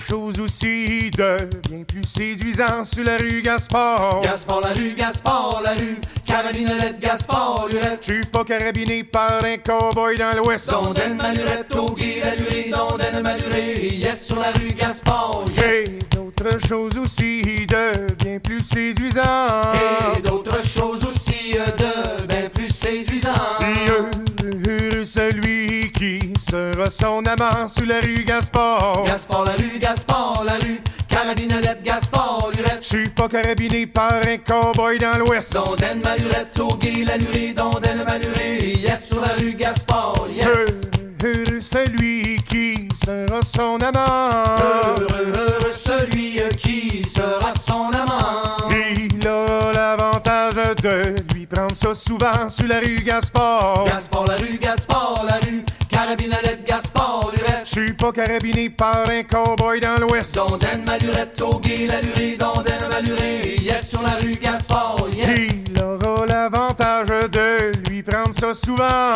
d'autres 0.00 0.06
choses 0.08 0.40
aussi 0.40 1.10
de 1.10 1.36
bien 1.68 1.82
plus 1.84 2.06
séduisant 2.06 2.84
sur 2.84 3.04
la 3.04 3.16
rue 3.16 3.42
Gaspard. 3.42 4.20
Gaspard 4.22 4.60
la 4.60 4.72
rue, 4.72 4.94
Gaspard 4.94 5.60
la 5.62 5.72
rue, 5.72 5.96
carabinolette, 6.24 7.00
Gaspard 7.00 7.66
lurette. 7.70 8.00
Je 8.06 8.14
suis 8.14 8.24
pas 8.26 8.44
carabiné 8.44 9.04
par 9.04 9.44
un 9.44 9.56
cowboy 9.58 10.16
dans 10.16 10.36
l'ouest. 10.36 10.70
Dondaine 10.70 11.16
malurette, 11.16 11.74
au 11.76 11.94
gay 11.94 12.22
la 12.24 12.34
lurée, 12.36 12.70
dondaine 12.70 13.22
malurée, 13.22 13.74
yes 13.96 14.26
sur 14.26 14.40
la 14.40 14.52
rue 14.52 14.68
Gaspard, 14.68 15.44
yes. 15.56 15.64
Et 15.64 15.98
d'autres 16.14 16.66
choses 16.66 16.98
aussi 16.98 17.42
de 17.66 18.14
bien 18.14 18.38
plus 18.38 18.60
séduisant. 18.60 19.22
Et 20.16 20.22
d'autres 20.22 20.64
choses 20.64 21.04
aussi 21.04 21.56
euh, 21.56 21.66
de 21.76 22.26
bien 22.26 22.48
plus 22.48 22.70
séduisant. 22.70 23.30
Heureux 25.00 25.06
celui 25.06 25.90
qui 25.92 26.18
sera 26.38 26.90
son 26.90 27.22
amant 27.24 27.68
sur 27.68 27.86
la 27.86 28.00
rue 28.00 28.22
Gaspard. 28.22 29.04
Gaspard 29.06 29.44
la 29.44 29.52
rue, 29.52 29.78
Gaspard 29.78 30.44
la 30.44 30.58
rue, 30.58 30.78
carabinolette, 31.08 31.82
Gaspard 31.82 32.50
lurette. 32.54 32.82
Je 32.82 32.86
suis 32.86 33.08
pas 33.08 33.26
carabiné 33.28 33.86
par 33.86 34.12
un 34.12 34.36
cowboy 34.36 34.98
dans 34.98 35.16
l'ouest. 35.16 35.54
Dondaine 35.54 36.02
malurette, 36.04 36.60
au 36.60 36.76
gay 36.76 37.04
la 37.06 37.16
lurée, 37.16 37.54
dondaine 37.54 38.04
malurée, 38.06 38.74
yes 38.76 39.08
sur 39.08 39.22
la 39.22 39.32
rue 39.38 39.54
Gaspard, 39.54 40.26
yes. 40.34 40.46
Heureux 41.24 41.60
celui 41.60 42.36
qui 42.50 42.89
sera 43.04 43.42
son 43.42 43.78
amant. 43.78 44.30
Heureux, 44.98 45.32
heureux 45.36 45.72
celui 45.74 46.40
qui 46.58 47.02
sera 47.08 47.52
son 47.54 47.90
amant. 47.90 48.68
Il 48.70 49.26
aura 49.28 49.72
l'avantage 49.72 50.54
de 50.82 51.14
lui 51.34 51.46
prendre 51.46 51.74
ça 51.74 51.94
souvent 51.94 52.48
sur 52.48 52.66
la 52.66 52.80
rue 52.80 53.02
Gaspard. 53.02 53.84
Gaspard 53.86 54.26
la 54.26 54.36
rue, 54.36 54.58
Gaspard 54.58 55.24
la 55.24 55.38
rue, 55.46 55.64
carabinolette, 55.88 56.64
Gaspard 56.66 57.30
Je 57.64 57.70
suis 57.70 57.92
pas 57.92 58.12
carabiné 58.12 58.70
par 58.70 59.08
un 59.08 59.22
cowboy 59.22 59.80
dans 59.80 59.98
l'ouest. 60.00 60.34
Dondaine 60.34 60.84
malurette, 60.84 61.40
au 61.42 61.60
lurée, 61.60 62.36
dondaine 62.36 62.80
yes 63.60 63.88
sur 63.88 64.02
la 64.02 64.16
rue 64.20 64.32
Gaspard, 64.32 64.96
yes. 65.14 65.64
Il 65.66 65.82
aura 65.82 66.26
l'avantage 66.26 67.08
de 67.08 67.88
lui 67.88 68.02
prendre 68.02 68.34
ça 68.34 68.54
souvent. 68.54 69.12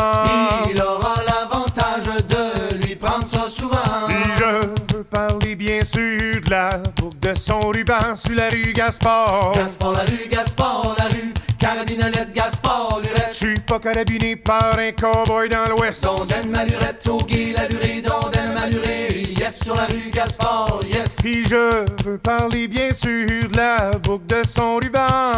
Il 0.69 0.81
aura 0.81 1.15
l'avantage 1.25 2.05
de 2.27 2.85
lui 2.85 2.95
prendre 2.95 3.25
ça 3.25 3.49
souvent. 3.49 4.07
Je 4.37 4.95
veux 4.95 5.03
parler 5.03 5.55
bien 5.55 5.83
sûr 5.83 6.41
de 6.45 6.49
la 6.49 6.69
boucle 6.95 7.19
de 7.19 7.35
son 7.37 7.69
ruban 7.69 8.15
sur 8.15 8.35
la 8.35 8.49
rue 8.49 8.73
Gaspard. 8.73 9.53
Gaspard 9.55 9.93
la 9.93 10.03
rue, 10.03 10.27
Gaspard 10.29 10.95
la 10.97 11.05
rue, 11.05 11.33
carabinolette, 11.65 12.33
Gaspard 12.33 13.01
lurette. 13.03 13.29
Je 13.31 13.37
suis 13.37 13.59
pas 13.59 13.79
carabiné 13.79 14.35
par 14.35 14.77
un 14.77 14.91
cowboy 14.91 15.49
dans 15.49 15.65
l'ouest. 15.69 16.03
Dondaine 16.03 16.49
malurette, 16.49 17.07
au 17.07 17.17
gay 17.17 17.53
la 17.57 17.67
lurée, 17.67 18.01
dondaine 18.01 18.53
malurée, 18.53 19.23
yes 19.37 19.63
sur 19.63 19.75
la 19.75 19.85
rue 19.85 20.11
Gaspard, 20.13 20.79
yes. 20.87 21.17
Et 21.25 21.43
je 21.49 21.85
veux 22.05 22.17
parler 22.19 22.67
bien 22.67 22.93
sûr 22.93 23.27
de 23.27 23.57
la 23.57 23.91
boucle 23.91 24.27
de 24.27 24.43
son 24.45 24.75
ruban. 24.75 25.31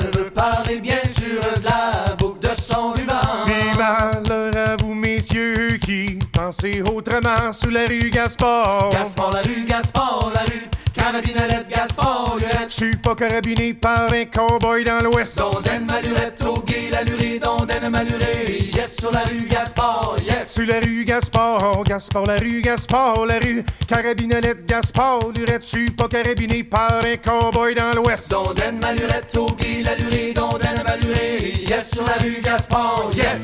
Je 0.00 0.18
veux 0.18 0.30
parler 0.30 0.80
bien 0.80 1.02
sûr 1.04 1.40
de 1.40 1.64
la 1.64 2.14
boucle 2.16 2.48
de 2.48 2.60
son 2.60 2.92
ruban. 2.92 3.44
Puis 3.46 3.78
malheur 3.78 4.50
à 4.56 4.76
vous, 4.82 4.94
messieurs, 4.94 5.78
qui 5.82 6.18
pensez 6.32 6.80
autrement 6.82 7.52
sous 7.52 7.70
la 7.70 7.86
rue 7.86 8.08
Gaspard. 8.08 8.88
Gaspard 8.90 9.32
la 9.32 9.42
rue, 9.42 9.66
Gaspard 9.68 10.30
la 10.34 10.40
rue, 10.42 10.66
carabinolette, 10.98 11.68
Gaspard. 11.68 12.36
Je 12.68 12.74
suis 12.74 12.96
pas 12.96 13.14
carabiné 13.14 13.72
par 13.74 14.12
un 14.12 14.24
cowboy 14.24 14.84
dans 14.84 15.00
l'ouest. 15.00 15.38
Dondaine 15.38 15.86
malurette, 15.86 16.44
au 16.44 16.60
gay 16.62 16.90
la 16.90 17.02
lurée, 17.02 17.38
dondaine 17.38 17.88
malurée, 17.88 18.70
yes 18.74 18.96
sur 18.98 19.10
la 19.12 19.20
rue 19.20 19.46
Gaspard, 19.48 20.16
yes. 20.26 20.52
Sur 20.52 20.66
la 20.66 20.80
rue 20.80 21.04
Gaspard, 21.04 21.82
Gaspard, 21.84 22.24
la 22.26 22.36
rue 22.36 22.60
Gaspard, 22.60 23.26
la 23.26 23.38
rue 23.38 23.64
Carabinolette, 23.86 24.66
Gaspard, 24.66 25.20
Lurette, 25.36 25.62
je 25.62 25.68
suis 25.68 25.90
pas 25.90 26.08
carabiné 26.08 26.64
par 26.64 27.00
un 27.04 27.16
cowboy 27.16 27.74
dans 27.74 27.92
l'ouest. 27.94 28.30
Dondaine 28.30 28.78
malurette, 28.78 29.36
au 29.36 29.46
gay 29.52 29.82
la 29.82 29.94
lurée, 29.96 30.32
dondaine 30.34 30.82
malurée, 30.84 31.54
yes 31.68 31.90
sur 31.94 32.04
la 32.04 32.14
rue 32.14 32.40
Gaspard, 32.42 33.10
yes. 33.14 33.40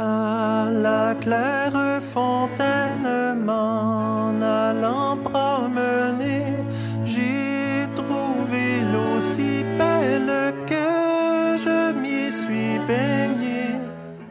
À 0.00 0.70
la 0.72 1.16
claire 1.20 2.00
fontaine 2.00 3.42
m'en 3.44 4.32
allant 4.40 5.16
promener, 5.16 6.54
j'ai 7.04 7.88
trouvé 7.96 8.80
l'eau 8.92 9.20
si 9.20 9.64
belle 9.76 10.54
que 10.68 11.56
je 11.64 11.92
m'y 12.00 12.30
suis 12.30 12.78
baigné. 12.86 13.74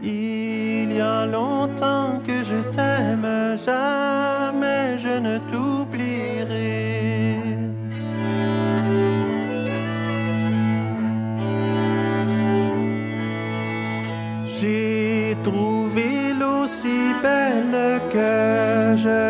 Il 0.02 0.94
y 0.94 1.02
a 1.02 1.26
longtemps 1.26 2.22
que 2.26 2.44
je 2.44 2.62
t'aime, 2.72 3.58
jamais 3.58 4.98
je 4.98 5.20
ne 5.20 5.38
t'oublierai. 5.52 6.17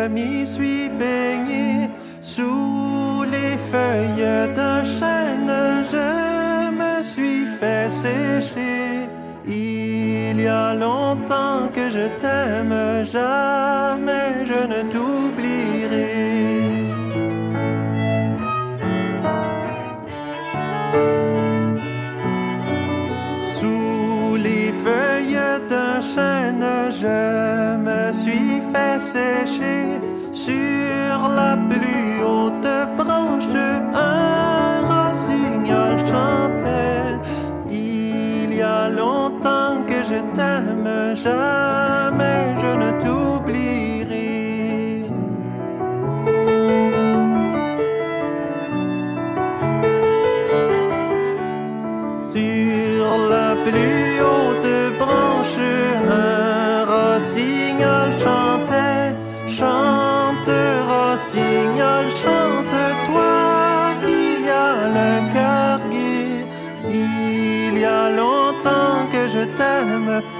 M'y 0.08 0.46
suis 0.46 0.88
baigné 0.88 1.90
sous 2.20 3.24
les 3.34 3.56
feuilles 3.70 4.54
d'un 4.54 4.82
chêne. 4.84 5.52
Je 5.92 6.70
me 6.80 7.02
suis 7.02 7.46
fait 7.46 7.90
sécher. 7.90 9.08
Il 9.46 10.40
y 10.40 10.46
a 10.46 10.74
longtemps 10.74 11.68
que 11.74 11.88
je 11.88 12.06
t'aime, 12.20 13.04
jamais 13.04 14.17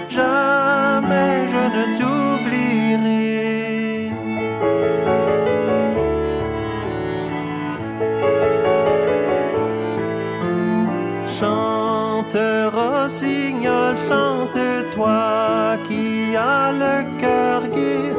jamais 0.09 1.49
je 1.53 1.63
ne 1.77 1.85
t'oublierai. 1.99 3.19
Chante, 11.39 12.39
rossignol, 12.73 13.95
chante, 14.09 14.59
toi 14.95 15.77
qui 15.85 16.37
as 16.37 16.73
le 16.73 16.97
cœur 17.19 17.63
gai, 17.69 18.11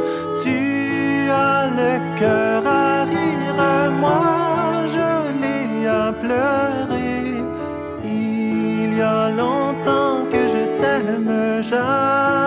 tu 0.43 1.29
as 1.31 1.67
le 1.79 1.91
cœur 2.19 2.61
à 2.65 3.03
rire, 3.03 3.91
moi 3.99 4.85
je 4.95 5.09
l'ai 5.41 5.87
à 5.87 6.11
pleurer. 6.11 7.43
Il 8.03 8.97
y 8.97 9.01
a 9.01 9.29
longtemps 9.29 10.08
que 11.17 11.61
je 11.63 12.38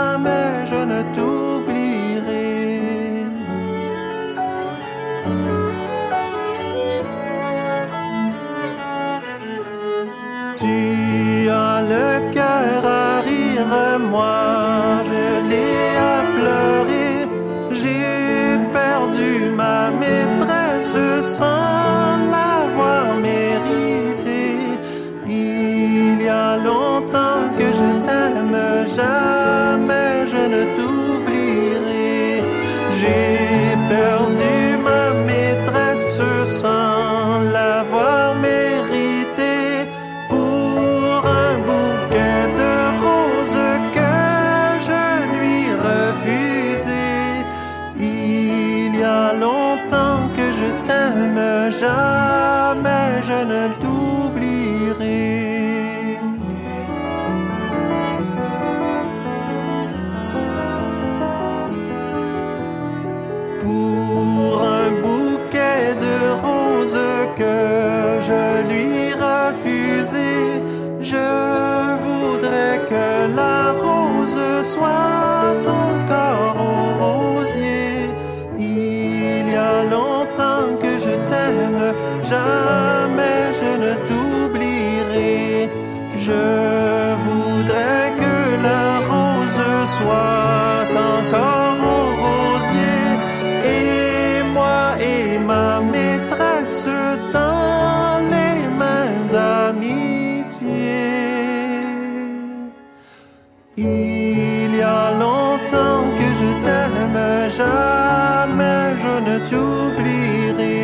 t'oublierai. 109.48 110.82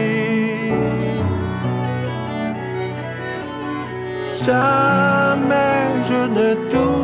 Jamais 4.45 5.85
je 6.09 6.21
ne 6.37 6.55
t'oublierai. 6.71 6.98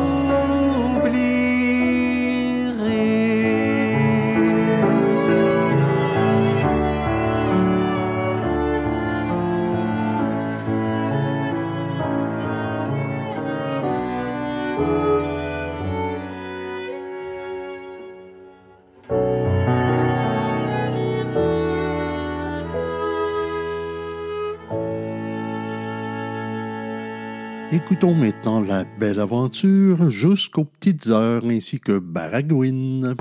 Écoutons 27.85 28.15
maintenant 28.15 28.63
la 28.63 28.85
belle 28.99 29.21
aventure 29.21 30.09
jusqu'aux 30.09 30.65
petites 30.65 31.09
heures 31.09 31.45
ainsi 31.45 31.81
que 31.81 31.99
Baragouine. 31.99 33.15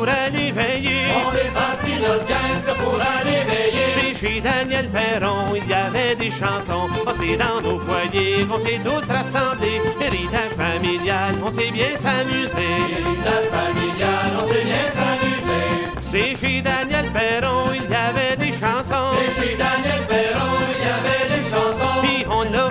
Pour 0.00 0.08
aller 0.08 0.50
veiller. 0.50 1.02
On 1.28 1.34
est 1.36 1.52
parti 1.52 1.92
notre 2.00 2.26
gangsta 2.26 2.74
pour 2.82 2.94
aller 2.94 3.44
veiller. 3.50 3.86
C'est 3.92 4.14
chez 4.18 4.40
Daniel 4.40 4.88
Perron, 4.88 5.54
il 5.54 5.68
y 5.68 5.74
avait 5.74 6.14
des 6.14 6.30
chansons. 6.30 6.88
Oh, 7.06 7.10
c'est 7.14 7.36
dans 7.36 7.60
nos 7.60 7.78
foyers 7.78 8.46
qu'on 8.48 8.58
s'est 8.58 8.80
tous 8.82 9.06
rassemblés. 9.12 9.80
Héritage 10.00 10.54
familial, 10.56 11.34
on 11.44 11.50
s'est 11.50 11.70
bien 11.70 11.94
s'amuser. 11.96 12.76
Héritage 12.96 13.48
familial, 13.58 14.28
on 14.40 14.46
s'est 14.46 14.64
bien 14.64 14.86
s'amuser. 14.98 15.66
C'est 16.00 16.34
chez 16.40 16.62
Daniel 16.62 17.06
Perron, 17.12 17.64
il 17.74 17.90
y 17.90 17.94
avait 17.94 18.36
des 18.38 18.52
chansons. 18.52 19.10
C'est 19.18 19.34
chez 19.38 19.54
Daniel 19.56 20.02
Perron, 20.08 20.52
il 20.72 20.80
y 20.86 20.90
avait 20.98 21.26
des 21.34 21.44
chansons. 21.50 22.09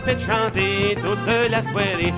Puis 0.09 0.17
fait 0.17 0.31
chanter 0.31 0.95
toute 0.95 1.51
la 1.51 1.61
soirée. 1.61 2.13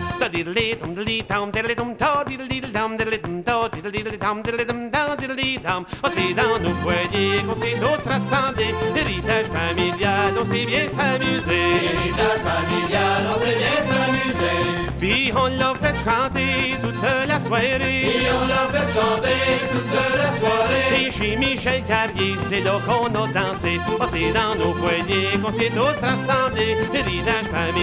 Oh, 6.03 6.07
c'est 6.09 6.33
dans 6.33 6.59
nos 6.61 6.75
foyers 6.75 7.41
qu'on 7.47 7.55
s'est 7.55 7.75
tous 7.79 8.09
rassemblés. 8.09 8.73
Héritage 8.95 9.47
familial, 9.47 10.33
on 10.39 10.45
s'est 10.45 10.65
bien 10.65 10.87
s'amuser. 10.87 11.67
Héritage 11.83 12.41
familial, 12.43 13.23
on 13.29 13.39
s'est 13.39 13.57
bien 13.57 13.83
s'amuser. 13.83 14.91
Puis 15.01 15.33
on 15.35 15.47
l'a 15.57 15.73
fait 15.73 15.95
chanter 15.95 16.77
toute 16.79 17.01
la 17.27 17.39
soirée. 17.39 17.79
Et 17.81 18.29
on 18.31 18.45
l'a 18.47 18.67
fait 18.67 18.87
chanter 18.93 19.39
toute 19.71 19.93
la 20.15 20.31
soirée. 20.39 21.07
Et 21.07 21.11
chez 21.11 21.35
Michel 21.35 21.81
Carrier, 21.87 22.35
c'est 22.37 22.61
là 22.61 22.79
qu'on 22.85 23.07
a 23.07 23.27
dansé. 23.33 23.79
Oh, 23.89 24.03
c'est 24.05 24.31
dans 24.31 24.55
nos 24.55 24.73
foyers 24.73 25.39
qu'on 25.43 25.51
s'est 25.51 25.71
tous 25.73 25.99
rassemblés. 26.05 26.77
Héritage 26.93 27.47
familial, 27.47 27.80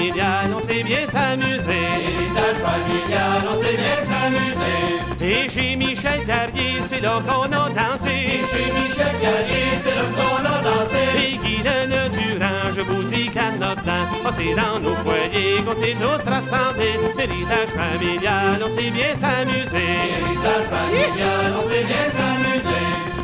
on 0.54 0.60
s'est 0.60 0.82
bien 0.82 1.06
s'amuser. 1.06 1.84
Héritage 2.00 2.58
familial, 2.62 3.42
on 3.50 3.56
s'est 3.56 3.76
bien 3.76 4.00
s'amuser. 4.04 4.78
Et 5.20 5.48
chez 5.48 5.76
Michel 5.76 6.24
Carrier, 6.24 6.80
c'est 6.82 7.00
là 7.00 7.20
qu'on 7.26 7.44
a 7.44 7.68
dansé. 7.70 8.10
Et 8.10 8.44
chez 8.50 8.72
Michel 8.72 9.14
Carrier, 9.20 9.66
c'est 9.82 9.94
là 9.94 10.06
qu'on 10.16 10.44
a 10.44 10.62
dansé. 10.62 10.98
Et 11.16 11.36
Guylaine 11.36 12.10
Durand, 12.12 12.72
je 12.74 12.80
vous 12.82 13.02
dis 13.04 13.28
qu'à 13.28 13.50
notre 13.58 13.82
blanc, 13.82 14.06
oh, 14.24 14.28
c'est 14.32 14.54
dans 14.54 14.78
nos 14.80 14.94
foyers 14.96 15.62
qu'on 15.66 15.74
s'est 15.74 15.96
tous 16.00 16.30
rassemblés. 16.30 16.98
Héritage 17.18 17.70
familial, 17.74 18.62
on 18.64 18.68
s'est 18.68 18.90
bien 18.90 19.14
s'amuser. 19.14 19.90
Héritage 20.18 20.66
familial, 20.70 21.52
on 21.58 21.68
s'est 21.68 21.84
bien 21.84 22.08
s'amuser. 22.08 22.58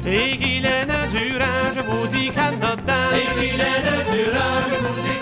Et 0.06 0.36
Guylaine 0.36 0.83
Durand, 1.14 1.72
je 1.72 1.80
vous 1.80 2.06
dis 2.08 2.28
notre 2.60 2.82
dent. 2.82 3.10
Et 3.14 3.40
Guylaine 3.40 4.02
Durand, 4.12 4.62
je 4.68 4.74
vous 4.84 5.00
dis 5.06 5.20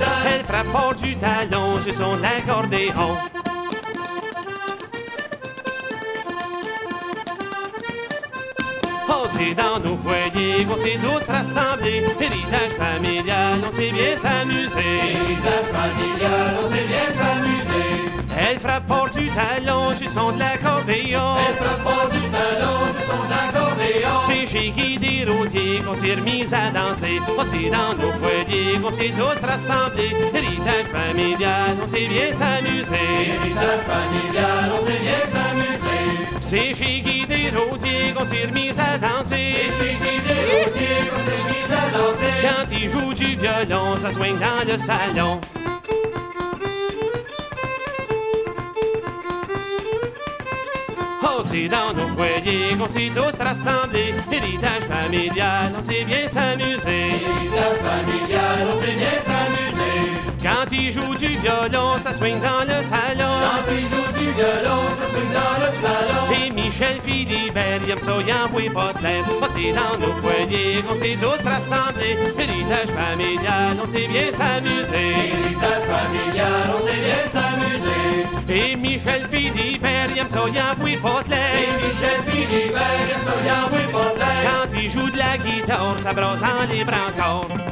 dent. 0.00 0.06
Elle 0.26 0.44
frappe 0.44 0.66
fort 0.66 0.94
du 0.96 1.16
talon 1.16 1.80
sur 1.80 1.94
son 1.94 2.18
accordéon. 2.24 3.16
Oh, 9.08 9.26
c'est 9.28 9.54
dans 9.54 9.78
nos 9.78 9.96
foyers 9.96 10.64
qu'on 10.64 10.76
s'est 10.76 10.98
tous 11.00 11.32
rassemblés. 11.32 12.02
Héritage 12.18 12.74
familial, 12.76 13.60
on 13.64 13.70
s'est 13.70 13.92
bien 13.92 14.16
s'amuser. 14.16 14.98
Héritage 15.14 15.68
familial, 15.72 16.56
on 16.64 16.68
s'est 16.68 16.84
bien 16.84 17.12
s'amuser. 17.12 18.07
Elle 18.36 18.58
frappe 18.58 18.86
fort 18.86 19.08
du 19.10 19.28
talon 19.30 19.92
sur 19.96 20.10
son 20.10 20.32
de 20.32 20.38
l'accordéon. 20.38 21.36
Elle 21.48 21.56
frappe 21.56 21.82
fort 21.82 22.08
du 22.10 22.20
talon 22.28 22.78
sur 22.94 23.14
son 23.14 23.22
accordéon. 23.24 24.20
C'est 24.26 24.46
chez 24.46 24.70
Guy 24.70 24.98
des 24.98 25.30
Rosiers 25.30 25.80
qu'on 25.86 25.94
s'est 25.94 26.14
remis 26.14 26.44
à 26.52 26.70
danser. 26.70 27.20
On 27.38 27.44
s'est 27.44 27.70
dans 27.70 27.94
nos 28.00 28.12
foyers 28.12 28.78
qu'on 28.82 28.90
s'est 28.90 29.12
tous 29.16 29.46
rassemblés. 29.46 30.14
Héritage 30.34 30.88
familial, 30.92 31.76
on 31.82 31.86
s'est 31.86 32.06
bien 32.06 32.32
s'amuser. 32.32 33.34
Héritage 33.42 33.84
familial, 33.86 34.72
on 34.74 34.86
s'est 34.86 35.00
bien 35.00 35.26
s'amuser. 35.26 35.78
C'est 36.40 36.74
chez 36.74 37.00
Guy 37.00 37.26
des 37.26 37.50
Rosiers 37.56 38.12
qu'on 38.14 38.24
s'est 38.24 38.46
remis 38.46 38.70
à 38.78 38.98
danser. 38.98 39.54
C'est 39.70 39.84
chez 39.84 39.94
Guy 39.94 40.20
des 40.26 40.64
Rosiers 40.64 41.08
qu'on 41.10 41.22
s'est 41.26 41.44
mis 41.48 41.74
à 41.74 41.90
danser. 41.96 42.34
Quand 42.42 42.66
il 42.72 42.90
joue 42.90 43.14
du 43.14 43.36
violon, 43.36 43.96
ça 43.96 44.12
swing 44.12 44.38
dans 44.38 44.70
le 44.70 44.78
salon. 44.78 45.40
C'est 51.42 51.68
dans 51.68 51.92
nos 51.94 52.08
foyers 52.08 52.76
qu'on 52.78 52.88
s'est 52.88 53.10
tous 53.14 53.42
rassemblés. 53.42 54.14
Héritage 54.30 54.84
familial, 54.88 55.72
on 55.78 55.82
s'est 55.82 56.04
bien 56.04 56.26
s'amuser. 56.28 57.22
Héritage 57.22 57.78
familial, 57.82 58.68
on 58.72 58.80
s'est 58.80 58.96
bien 58.96 59.18
s'amuser. 59.22 59.68
Quand 60.42 60.70
il 60.70 60.92
joue 60.92 61.14
du 61.16 61.36
violon, 61.36 61.98
ça 62.02 62.12
swing 62.12 62.40
dans 62.40 62.62
le 62.62 62.82
salon. 62.82 63.34
Quand 63.42 63.72
il 63.72 63.86
joue 63.88 64.12
du 64.18 64.30
violon, 64.32 64.82
ça 64.98 65.06
swing 65.10 65.32
dans 65.32 65.58
le 65.64 65.70
salon. 65.82 66.46
Et 66.46 66.50
Michel 66.50 67.00
Philibert, 67.00 67.80
envoie 68.44 68.70
pas 68.72 68.92
de 68.98 69.02
l'air. 69.02 69.24
Oh, 69.28 69.44
c'est 69.48 69.72
dans 69.72 69.98
nos 69.98 70.14
foyers 70.22 70.82
qu'on 70.82 70.94
s'est 70.94 71.18
tous 71.20 71.42
rassemblés. 71.44 72.16
Héritage 72.38 72.90
familial, 72.94 73.76
on 73.82 73.86
s'est 73.86 74.06
bien 74.06 74.30
s'amuser. 74.30 75.10
Héritage 75.32 75.84
familial, 75.90 76.17
Philibert, 79.38 80.10
ça, 80.28 80.40
pas 80.96 81.22
de 81.22 81.30
l'air. 81.30 81.54
Et 81.54 81.70
Michel 81.80 82.20
Philibert, 82.26 82.82
aime 83.14 83.22
ça. 83.24 83.32
Quand 84.42 84.76
il 84.76 84.90
joue 84.90 85.10
de 85.10 85.16
la 85.16 85.38
guitare, 85.38 85.94
ça 85.98 86.12
brosse 86.12 86.42
en 86.42 86.72
libre 86.72 86.92
encore. 87.08 87.67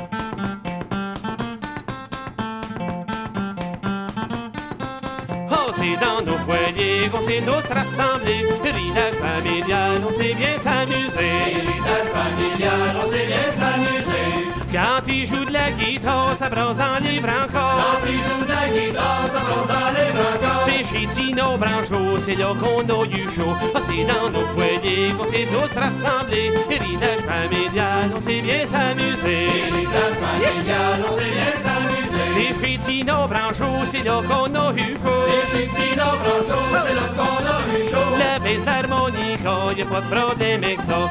Oh, 5.69 5.73
c'est 5.73 5.97
dans 5.97 6.23
nos 6.25 6.39
foyers 6.39 7.09
qu'on 7.11 7.21
s'est 7.21 7.43
tous 7.45 7.75
rassemblés. 7.75 8.47
Héritage 8.65 9.15
familial, 9.15 10.01
on 10.07 10.13
s'est 10.13 10.35
bien 10.35 10.57
s'amuser. 10.59 11.35
Héritage 11.51 12.09
familial, 12.15 12.95
on 13.03 13.11
s'est 13.11 13.27
bien 13.27 13.51
s'amuser. 13.51 14.47
Quand 14.71 15.03
il 15.09 15.27
joue 15.27 15.45
de 15.45 15.53
la 15.53 15.73
guitare, 15.73 16.37
ça 16.39 16.49
brosse 16.49 16.77
en 16.79 17.03
libre 17.03 17.31
encore. 17.43 17.99
Quand 18.01 18.07
il 18.07 18.21
joue 18.29 18.45
de 18.45 18.53
la 18.53 18.69
guitare, 18.69 19.27
ça 19.33 19.41
brosse 19.41 19.67
dans 19.67 19.91
les 19.97 20.13
brancos. 20.13 20.65
C'est 20.67 20.85
chez 20.85 21.07
Tino 21.09 21.57
Branchot, 21.57 22.19
c'est 22.19 22.37
là 22.37 22.53
qu'on 22.61 22.83
a 22.83 23.05
eu 23.07 23.23
chaud. 23.35 23.57
Oh, 23.75 23.79
c'est 23.81 24.05
dans 24.05 24.31
nos 24.31 24.47
foyers 24.55 25.11
qu'on 25.19 25.25
s'est 25.27 25.49
tous 25.51 25.81
rassemblés. 25.81 26.53
Héritage 26.71 27.23
familial, 27.27 28.13
on 28.17 28.21
s'est 28.21 28.41
bien 28.41 28.65
s'amuser. 28.65 29.49
Héritage 29.67 30.17
familial, 30.23 31.05
on 31.09 31.13
s'est 31.17 31.31
bien 31.31 31.57
s'amuser. 31.57 32.06
Cefettino 32.37 33.27
Brancho, 33.27 33.65
c'est 33.87 34.03
là 34.05 34.21
qu'on 34.29 34.55
a 34.55 34.73
eu 34.75 34.95
chaud. 35.01 35.25
Cefettino 35.27 36.05
Brancho, 36.23 36.61
c'est 36.87 36.95
là 36.95 37.09
qu'on 37.17 37.47
a 37.47 37.79
eu 37.79 37.91
chaud. 37.91 38.17
La 38.19 38.39
baisse 38.39 38.63
d'harmonica, 38.63 39.57
y'a 39.75 39.87
pas 39.87 40.03
de 40.03 40.15
problème 40.15 40.63
avec 40.63 40.83
ça. 40.83 41.11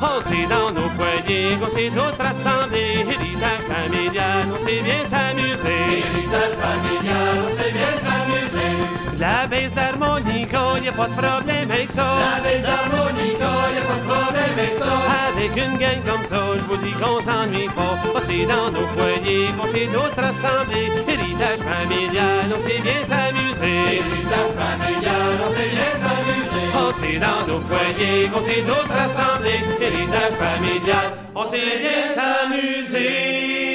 Oh, 0.00 0.20
c'est 0.20 0.46
dans 0.48 0.70
nos 0.70 0.88
foyers 0.96 1.56
qu'on 1.60 1.68
s'est 1.68 1.90
tous 1.90 2.16
rassemblés. 2.22 3.04
Héritage 3.06 3.64
familial, 3.68 4.46
on 4.54 4.66
s'est 4.66 4.80
bien 4.80 5.04
s'amuser. 5.04 5.82
Héritage 5.98 6.56
familial, 6.64 7.34
on 7.44 7.56
s'est 7.56 7.72
bien 7.72 7.98
s'amuser. 7.98 9.01
La 9.18 9.46
baisse 9.46 9.72
d'harmonica, 9.74 10.78
y 10.82 10.88
a 10.88 10.92
pas 10.92 11.06
de 11.06 11.12
problème 11.14 11.70
avec 11.70 11.90
ça. 11.90 12.04
La 12.04 12.42
baisse 12.42 12.62
d'harmonica, 12.62 13.50
y 13.74 13.78
a 13.78 13.84
pas 13.86 13.98
de 14.00 14.06
problème 14.08 14.52
avec 14.58 14.76
ça. 14.78 14.92
Avec 15.28 15.56
une 15.56 15.78
gang 15.78 16.00
comme 16.06 16.24
ça, 16.26 16.42
je 16.56 16.62
vous 16.62 16.76
dis 16.76 16.92
qu'on 16.92 17.20
s'ennuie 17.20 17.68
pas. 17.68 17.94
Oh, 18.04 18.18
c'est 18.20 18.46
dans 18.46 18.70
nos 18.70 18.86
foyers 18.94 19.48
qu'on 19.58 19.66
s'est 19.66 19.88
tous 19.92 20.14
rassemblés. 20.20 20.90
Héritage 21.06 21.60
familial, 21.60 22.46
on 22.54 22.60
s'est 22.60 22.82
bien 22.82 23.02
s'amuser. 23.04 24.00
Héritage 24.00 24.54
familial, 24.58 25.34
on 25.44 25.50
s'est 25.54 25.70
bien 25.70 25.92
s'amuser. 26.02 26.66
Oh, 26.74 26.92
c'est 26.98 27.18
dans 27.18 27.46
nos 27.46 27.60
foyers 27.60 28.28
qu'on 28.28 28.42
s'est 28.42 28.64
tous 28.66 28.88
rassemblés. 28.92 29.60
Héritage 29.80 30.36
familial, 30.40 31.12
on 31.34 31.44
s'est 31.44 31.78
bien 31.80 32.06
s'amuser. 32.16 33.71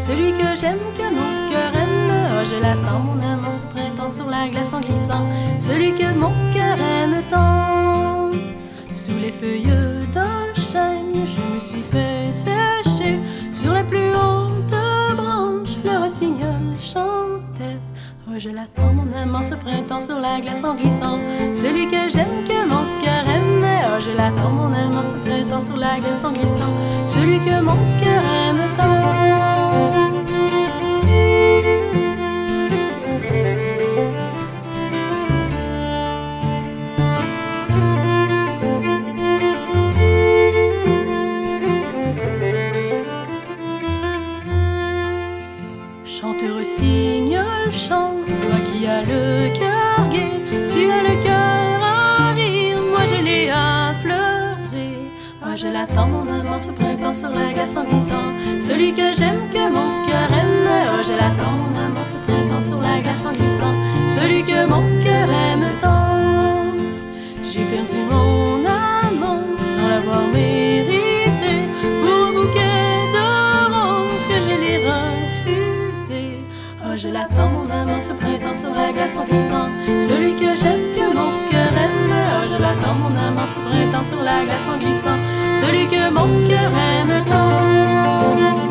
Celui 0.00 0.32
que 0.32 0.54
j'aime, 0.58 0.78
que 0.96 1.02
mon 1.02 1.50
cœur 1.50 1.72
aime. 1.74 2.10
Oh, 2.32 2.42
je 2.42 2.56
l'attends, 2.56 3.00
mon 3.00 3.20
amant, 3.20 3.52
ce 3.52 3.60
printemps 3.60 4.08
sur 4.08 4.26
la 4.26 4.48
glace 4.48 4.72
en 4.72 4.80
glissant. 4.80 5.28
Celui 5.58 5.92
que 5.92 6.10
mon 6.14 6.32
cœur 6.54 6.78
aime 6.80 7.22
tant. 7.28 8.30
Sous 8.94 9.18
les 9.20 9.30
feuilles 9.30 10.08
d'un 10.14 10.54
chêne, 10.54 11.26
je 11.26 11.54
me 11.54 11.60
suis 11.60 11.84
fait 11.90 12.32
sécher 12.32 13.18
sur 13.52 13.74
les 13.74 13.84
plus 13.84 14.08
hautes 14.14 14.74
branches. 15.16 15.76
Le 15.84 16.02
rossignol 16.02 16.74
chantait. 16.80 17.78
Oh, 18.26 18.38
je 18.38 18.48
l'attends, 18.48 18.94
mon 18.94 19.12
amant, 19.14 19.42
ce 19.42 19.54
printemps 19.54 20.00
sur 20.00 20.18
la 20.18 20.40
glace 20.40 20.64
en 20.64 20.76
glissant. 20.76 21.18
Je 77.00 77.08
l'attends, 77.08 77.48
mon 77.48 77.70
amant, 77.70 77.98
ce 77.98 78.12
printemps 78.12 78.56
sur 78.56 78.74
la 78.74 78.92
glace 78.92 79.16
en 79.16 79.24
glissant. 79.24 79.68
Celui 80.00 80.34
que 80.34 80.54
j'aime, 80.54 80.94
que 80.94 81.06
mon 81.16 81.48
cœur 81.50 81.72
aime. 81.84 82.12
Oh, 82.12 82.44
je 82.44 82.60
l'attends, 82.60 82.94
mon 82.94 83.16
amant, 83.16 83.46
ce 83.46 83.54
printemps 83.54 84.02
sur 84.02 84.22
la 84.22 84.44
glace 84.44 84.66
en 84.68 84.78
glissant. 84.78 85.18
Celui 85.54 85.86
que 85.88 86.10
mon 86.10 86.46
cœur 86.46 86.70
aime 86.70 87.24
tant. 87.26 88.69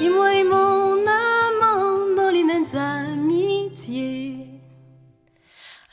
Et 0.00 0.08
moi 0.08 0.34
et 0.34 0.44
mon 0.44 0.96
amant 1.06 2.16
dans 2.16 2.30
les 2.30 2.44
mêmes 2.44 2.64
amitiés. 2.74 4.48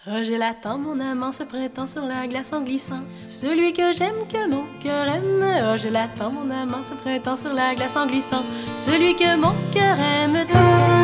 Oh, 0.09 0.24
je 0.24 0.34
l'attends, 0.34 0.78
mon 0.78 0.99
amant, 0.99 1.32
ce 1.32 1.43
printemps 1.43 1.86
sur 1.86 2.01
la 2.01 2.28
glace 2.28 2.53
en 2.53 2.61
glissant. 2.61 3.01
Celui 3.28 3.74
que 3.74 3.91
j'aime, 3.91 4.26
que 4.32 4.49
mon 4.49 4.63
cœur 4.82 5.05
aime. 5.07 5.43
Oh, 5.43 5.78
je 5.78 5.89
l'attends, 5.89 6.32
mon 6.32 6.49
amant, 6.49 6.82
ce 6.82 6.93
printemps 6.93 7.38
sur 7.38 7.53
la 7.53 7.76
glace 7.76 7.95
en 7.95 8.07
glissant. 8.07 8.43
Celui 8.74 9.15
que 9.15 9.36
mon 9.36 9.53
cœur 9.74 9.97
aime 9.99 10.45
tant. 10.51 10.96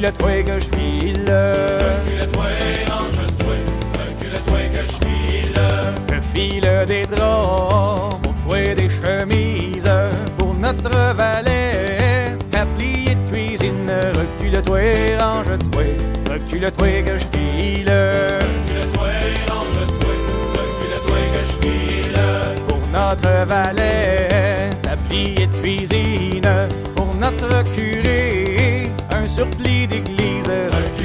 Recule-toi 0.00 0.42
que 0.42 0.60
je 0.60 0.66
file. 0.76 1.24
Recule-toi, 1.26 2.50
range-toi, 2.88 3.56
recule-toi 3.92 4.60
que 4.72 4.82
je 4.86 4.92
file. 5.04 5.60
Je 6.08 6.20
file 6.32 6.70
des 6.86 7.06
draps 7.06 8.16
pour 8.22 8.34
toi 8.46 8.74
des 8.74 8.88
chemises. 8.88 9.90
Pour 10.38 10.54
notre 10.54 11.14
valet, 11.14 12.36
tablier 12.50 13.14
de 13.14 13.30
cuisine. 13.30 13.90
Recule-toi, 14.14 14.80
range-toi, 15.18 15.84
recule-toi 16.30 17.02
que 17.02 17.18
je 17.18 17.26
file. 17.36 17.92
Recule-toi, 18.40 19.10
range-toi, 19.48 20.14
recule-toi 20.54 21.20
que 21.34 21.40
je 21.44 21.54
file. 21.66 22.20
Pour 22.66 22.82
notre 22.92 23.32
valet, 23.46 24.70
tablier 24.82 25.46
de 25.46 25.60
cuisine. 25.60 26.68
Pour 26.94 27.14
notre 27.14 27.70
curé, 27.72 28.20
un. 28.28 28.29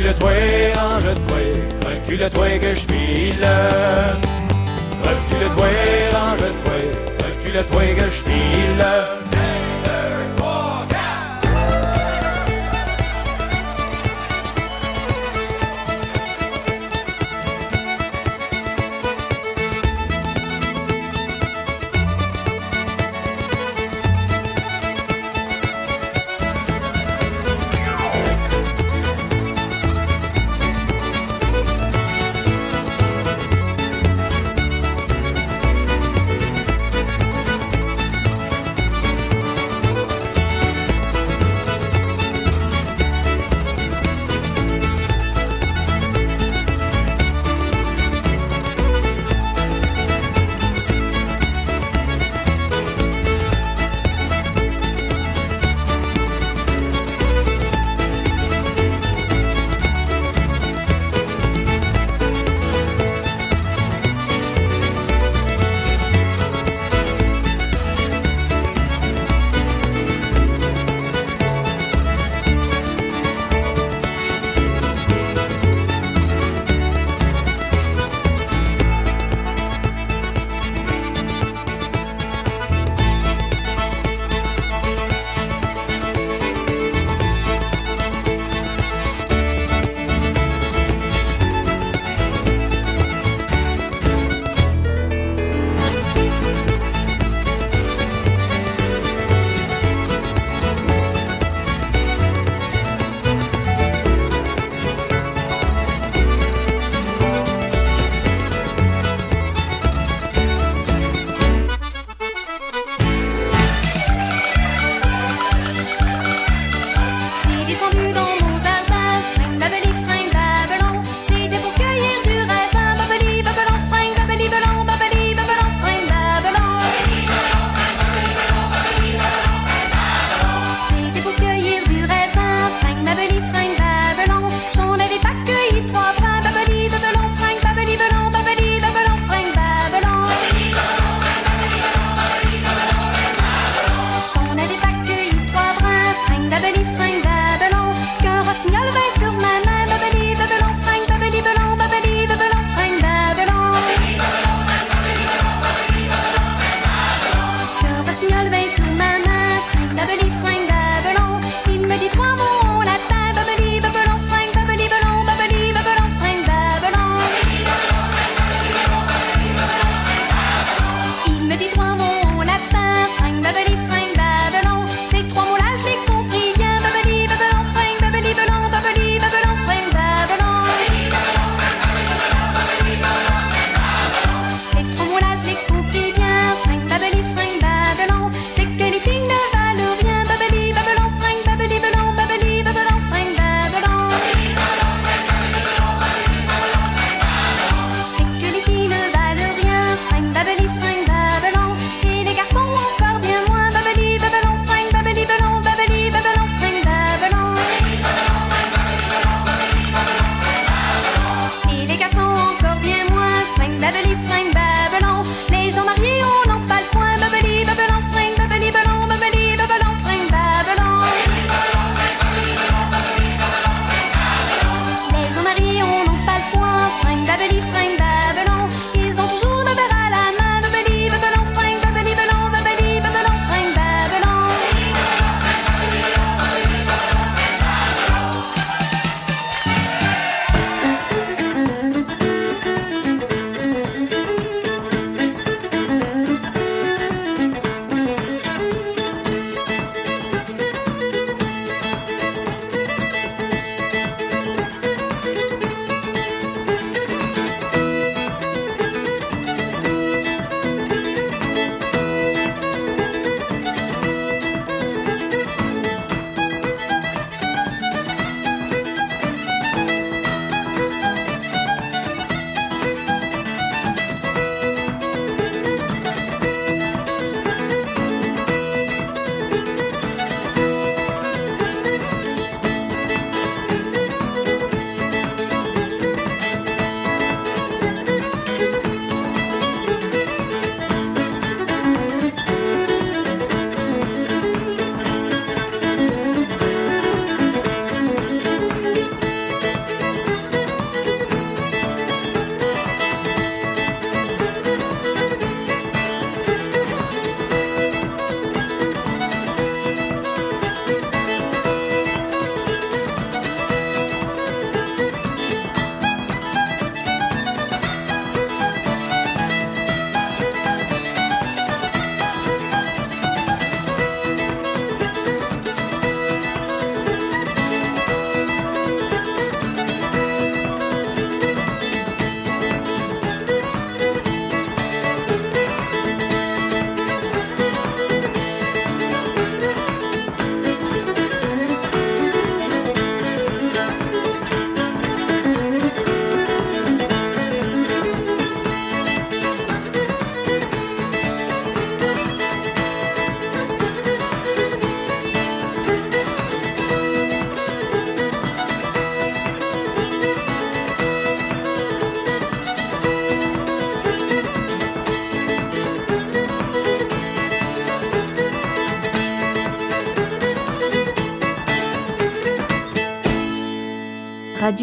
Recule-toi, 0.05 0.33
range-toi, 0.75 1.89
recule-toi 1.89 2.59
que 2.59 2.73
je 2.73 2.79
file. 2.79 3.47
Recule-toi, 5.03 5.67
range-toi, 6.13 6.77
recule-toi 7.17 7.85
que 7.95 8.03
je 8.03 8.21
file. 8.21 9.14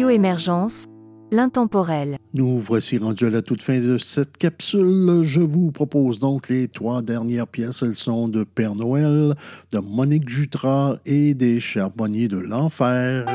Radioémergence, 0.03 0.83
l'intemporel. 1.31 2.17
Nous 2.33 2.59
voici 2.59 2.97
rendus 2.97 3.25
à 3.25 3.29
la 3.29 3.41
toute 3.41 3.61
fin 3.61 3.79
de 3.79 3.97
cette 3.97 4.35
capsule. 4.35 5.21
Je 5.23 5.39
vous 5.39 5.71
propose 5.71 6.19
donc 6.19 6.49
les 6.49 6.67
trois 6.67 7.01
dernières 7.01 7.47
pièces. 7.47 7.83
Elles 7.83 7.95
sont 7.95 8.27
de 8.27 8.43
Père 8.43 8.75
Noël, 8.75 9.33
de 9.71 9.79
Monique 9.79 10.27
Jutras 10.27 10.97
et 11.05 11.33
des 11.35 11.61
Charbonniers 11.61 12.27
de 12.27 12.37
l'Enfer. 12.37 13.25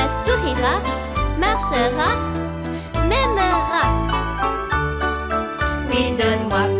Ben, 0.00 0.08
sourira, 0.24 0.80
marchera, 1.38 2.08
m'aimera. 3.06 3.82
Oui, 5.90 6.16
donne-moi 6.16 6.79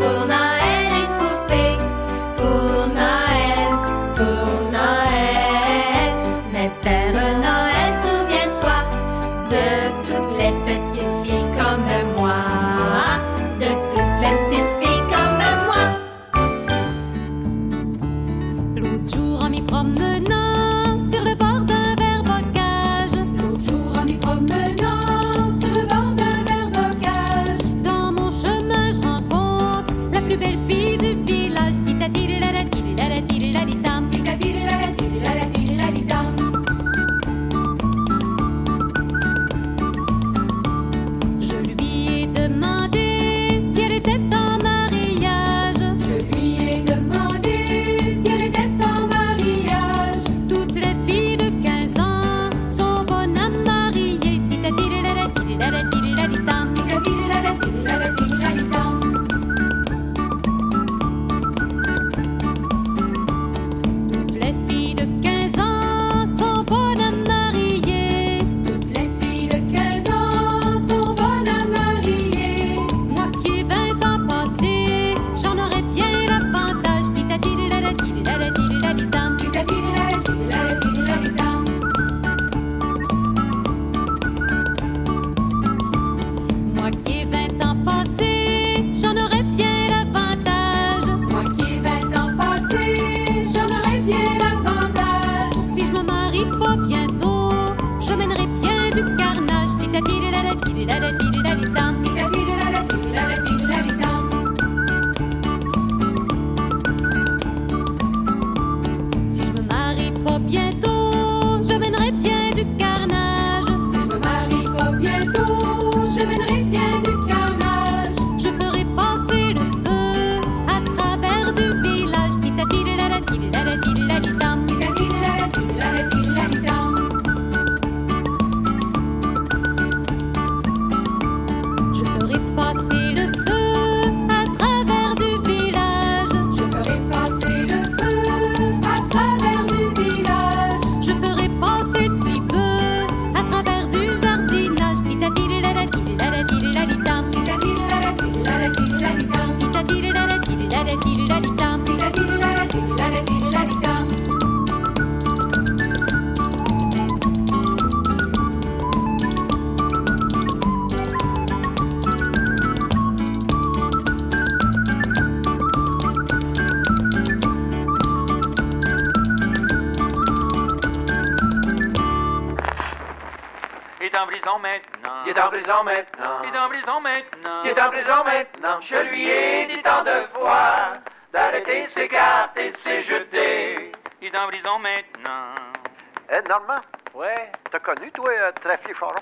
Normand, 186.51 186.81
Ouais, 187.15 187.53
t'as 187.71 187.79
connu, 187.79 188.11
toi, 188.11 188.29
euh, 188.29 188.51
Trafier 188.61 188.93
Charon? 188.99 189.15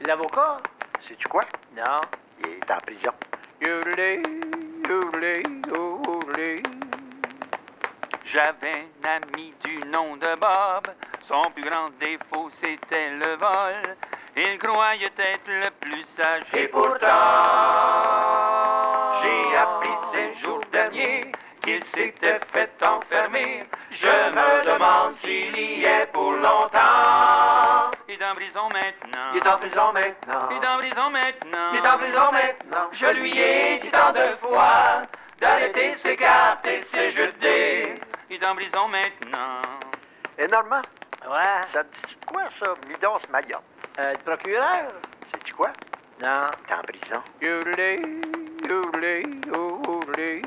l'avocat? 0.00 0.58
Sais-tu 1.08 1.26
quoi? 1.26 1.42
Non. 1.76 1.96
Il 2.44 2.50
est 2.50 2.70
en 2.70 2.76
prison. 2.76 3.10
J'avais 8.26 8.86
un 9.02 9.08
ami 9.16 9.52
du 9.64 9.78
nom 9.88 10.16
de 10.18 10.38
Bob. 10.38 10.94
Son 11.26 11.50
plus 11.50 11.64
grand 11.64 11.88
défaut, 11.98 12.48
c'était 12.62 13.10
le 13.10 13.34
vol. 13.34 13.96
Il 14.36 14.56
croyait 14.58 15.06
être 15.18 15.48
le 15.48 15.70
plus 15.80 16.04
sage. 16.16 16.44
Et 16.54 16.68
pourtant, 16.68 17.08
j'ai 19.20 19.56
appris 19.56 19.96
ces 20.12 20.34
jours 20.40 20.60
derniers 20.70 21.32
qu'il 21.62 21.82
s'était 21.86 22.38
fait 22.52 22.70
enfermer. 22.84 23.64
Je 23.90 24.06
me 24.06 24.64
demande 24.64 25.16
s'il 25.18 25.58
y 25.58 25.84
est 25.84 25.97
longtemps. 26.48 27.90
Il 28.08 28.14
est 28.20 28.24
en 28.24 28.32
prison 28.34 28.68
maintenant. 28.72 29.30
Il 29.34 29.38
est 29.38 29.48
en 29.48 29.56
prison 29.56 29.92
maintenant. 29.92 30.48
Il 30.50 30.56
est 30.56 30.66
en 30.66 30.78
prison 30.78 31.10
maintenant. 31.10 31.68
Il 31.72 31.78
est 31.78 31.86
en 31.88 31.98
prison 31.98 32.32
maintenant. 32.32 32.88
Je 32.92 33.06
lui 33.06 33.38
ai 33.38 33.78
dit 33.78 33.90
tant 33.90 34.12
de 34.12 34.34
fois 34.40 35.02
d'arrêter 35.40 35.94
ses 35.94 36.16
cartes 36.16 36.66
et 36.66 36.80
ses 36.84 37.10
jetés. 37.10 37.94
Il 38.30 38.42
est 38.42 38.46
en 38.46 38.54
prison 38.54 38.88
maintenant. 38.88 39.58
Eh, 40.38 40.46
Normand, 40.48 40.82
Ouais. 41.28 41.60
ça 41.72 41.84
te 41.84 42.06
dit 42.06 42.16
quoi, 42.26 42.42
ça, 42.58 42.66
Midas 42.88 43.18
Mayotte? 43.30 43.62
Euh, 43.98 44.12
le 44.12 44.18
procureur? 44.18 44.88
Sais-tu 45.32 45.52
quoi? 45.54 45.70
Non. 46.22 46.46
T'es 46.66 46.74
en 46.74 46.82
prison. 46.82 47.22
Yodelé, 47.42 47.96
yodelé, 48.68 49.22
yodelé. 49.46 50.42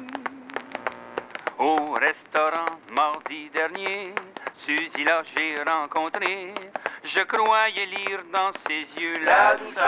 Au 1.60 1.91
restaurant 1.93 2.66
mardi 2.93 3.49
dernier, 3.52 4.16
Suzy 4.66 5.03
là 5.03 5.24
j'ai 5.36 5.55
rencontré. 5.64 6.53
Je 7.03 7.22
croyais 7.22 7.86
lire 7.88 8.20
dans 8.32 8.51
ses 8.68 8.86
yeux 9.01 9.18
La 9.24 9.55
douceur, 9.55 9.84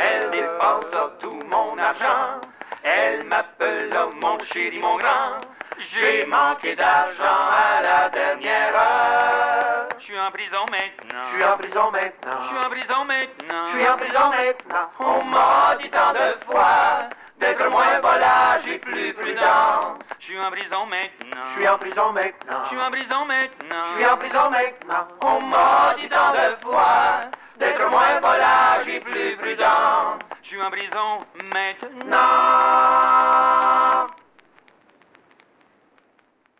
elle 0.00 0.30
dépense 0.30 0.96
tout 1.20 1.40
mon 1.48 1.78
argent. 1.78 2.40
Elle 2.82 3.24
m'appelle 3.24 3.96
oh, 3.96 4.10
mon 4.20 4.38
chéri, 4.40 4.78
mon 4.78 4.96
grand. 4.96 5.38
J'ai 5.78 6.26
manqué 6.26 6.74
d'argent 6.74 7.22
à 7.22 7.82
la 7.82 8.08
dernière 8.08 8.74
heure. 8.74 9.88
Je 9.98 10.04
suis 10.04 10.18
en 10.18 10.30
prison 10.30 10.66
maintenant. 10.70 11.22
Je 11.22 11.34
suis 11.34 11.44
en 11.44 11.56
prison 11.56 11.90
maintenant. 11.90 12.40
Je 12.42 12.46
suis 12.48 12.58
en 12.58 12.68
prison 12.70 13.04
maintenant. 13.04 13.66
Je 13.66 13.72
suis 13.72 13.88
en 13.88 13.96
prison 13.96 14.30
maintenant. 14.30 14.90
On 15.00 15.24
m'a 15.24 15.76
dit 15.80 15.90
tant 15.90 16.12
de 16.12 16.44
fois 16.46 17.08
d'être 17.38 17.70
moins 17.70 18.00
volage 18.00 18.66
et 18.68 18.78
plus 18.78 19.12
prudent. 19.14 19.98
Je 20.18 20.24
suis 20.24 20.38
en 20.38 20.50
prison 20.50 20.86
maintenant. 20.86 21.44
Je 21.46 21.52
suis 21.52 21.68
en 21.68 21.78
prison 21.78 22.12
maintenant. 22.12 22.62
Je 22.64 22.68
suis 22.68 22.78
en 22.78 22.90
prison 22.90 23.24
maintenant. 23.26 23.84
Je 23.86 23.92
suis 23.94 24.06
en 24.06 24.16
prison 24.16 24.50
maintenant. 24.50 25.08
On 25.22 25.40
m'a 25.46 25.94
dit 25.98 26.08
tant 26.08 26.32
de 26.32 26.56
fois 26.62 27.30
d'être 27.58 27.90
moins 27.90 28.20
volage 28.20 28.88
et 28.88 29.00
plus 29.00 29.36
prudent. 29.36 30.18
Je 30.42 30.48
suis 30.48 30.60
en 30.62 30.70
prison 30.70 31.18
maintenant. 31.52 32.16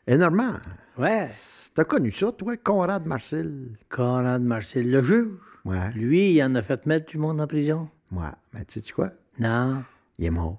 Normand, 0.09 0.59
Ouais. 0.99 1.29
t'as 1.75 1.85
connu 1.85 2.13
ça, 2.13 2.31
toi, 2.33 2.57
Conrad 2.57 3.05
Marcel? 3.07 3.77
Conrad 3.91 4.41
Marcel, 4.43 4.91
le 4.91 5.03
juge. 5.03 5.29
Ouais. 5.65 5.91
Lui, 5.95 6.31
il 6.33 6.43
en 6.45 6.55
a 6.55 6.63
fait 6.63 6.87
mettre 6.87 7.07
du 7.11 7.19
monde 7.19 7.41
en 7.41 7.47
prison. 7.47 7.89
Ouais. 8.13 8.25
Mais 8.53 8.65
tu 8.65 8.81
sais 8.81 8.93
quoi? 8.93 9.11
Non. 9.39 9.83
Il 10.19 10.27
est 10.27 10.31
mort. 10.31 10.59